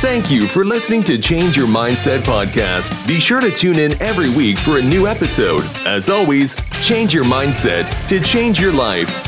Thank 0.00 0.30
you 0.30 0.46
for 0.46 0.64
listening 0.64 1.02
to 1.04 1.20
Change 1.20 1.56
Your 1.56 1.66
Mindset 1.66 2.20
podcast. 2.20 3.06
Be 3.08 3.18
sure 3.18 3.40
to 3.40 3.50
tune 3.50 3.78
in 3.78 4.00
every 4.00 4.28
week 4.30 4.58
for 4.58 4.78
a 4.78 4.82
new 4.82 5.06
episode. 5.06 5.62
As 5.86 6.10
always, 6.10 6.54
change 6.82 7.14
your 7.14 7.24
mindset 7.24 7.88
to 8.08 8.20
change 8.20 8.60
your 8.60 8.72
life. 8.72 9.25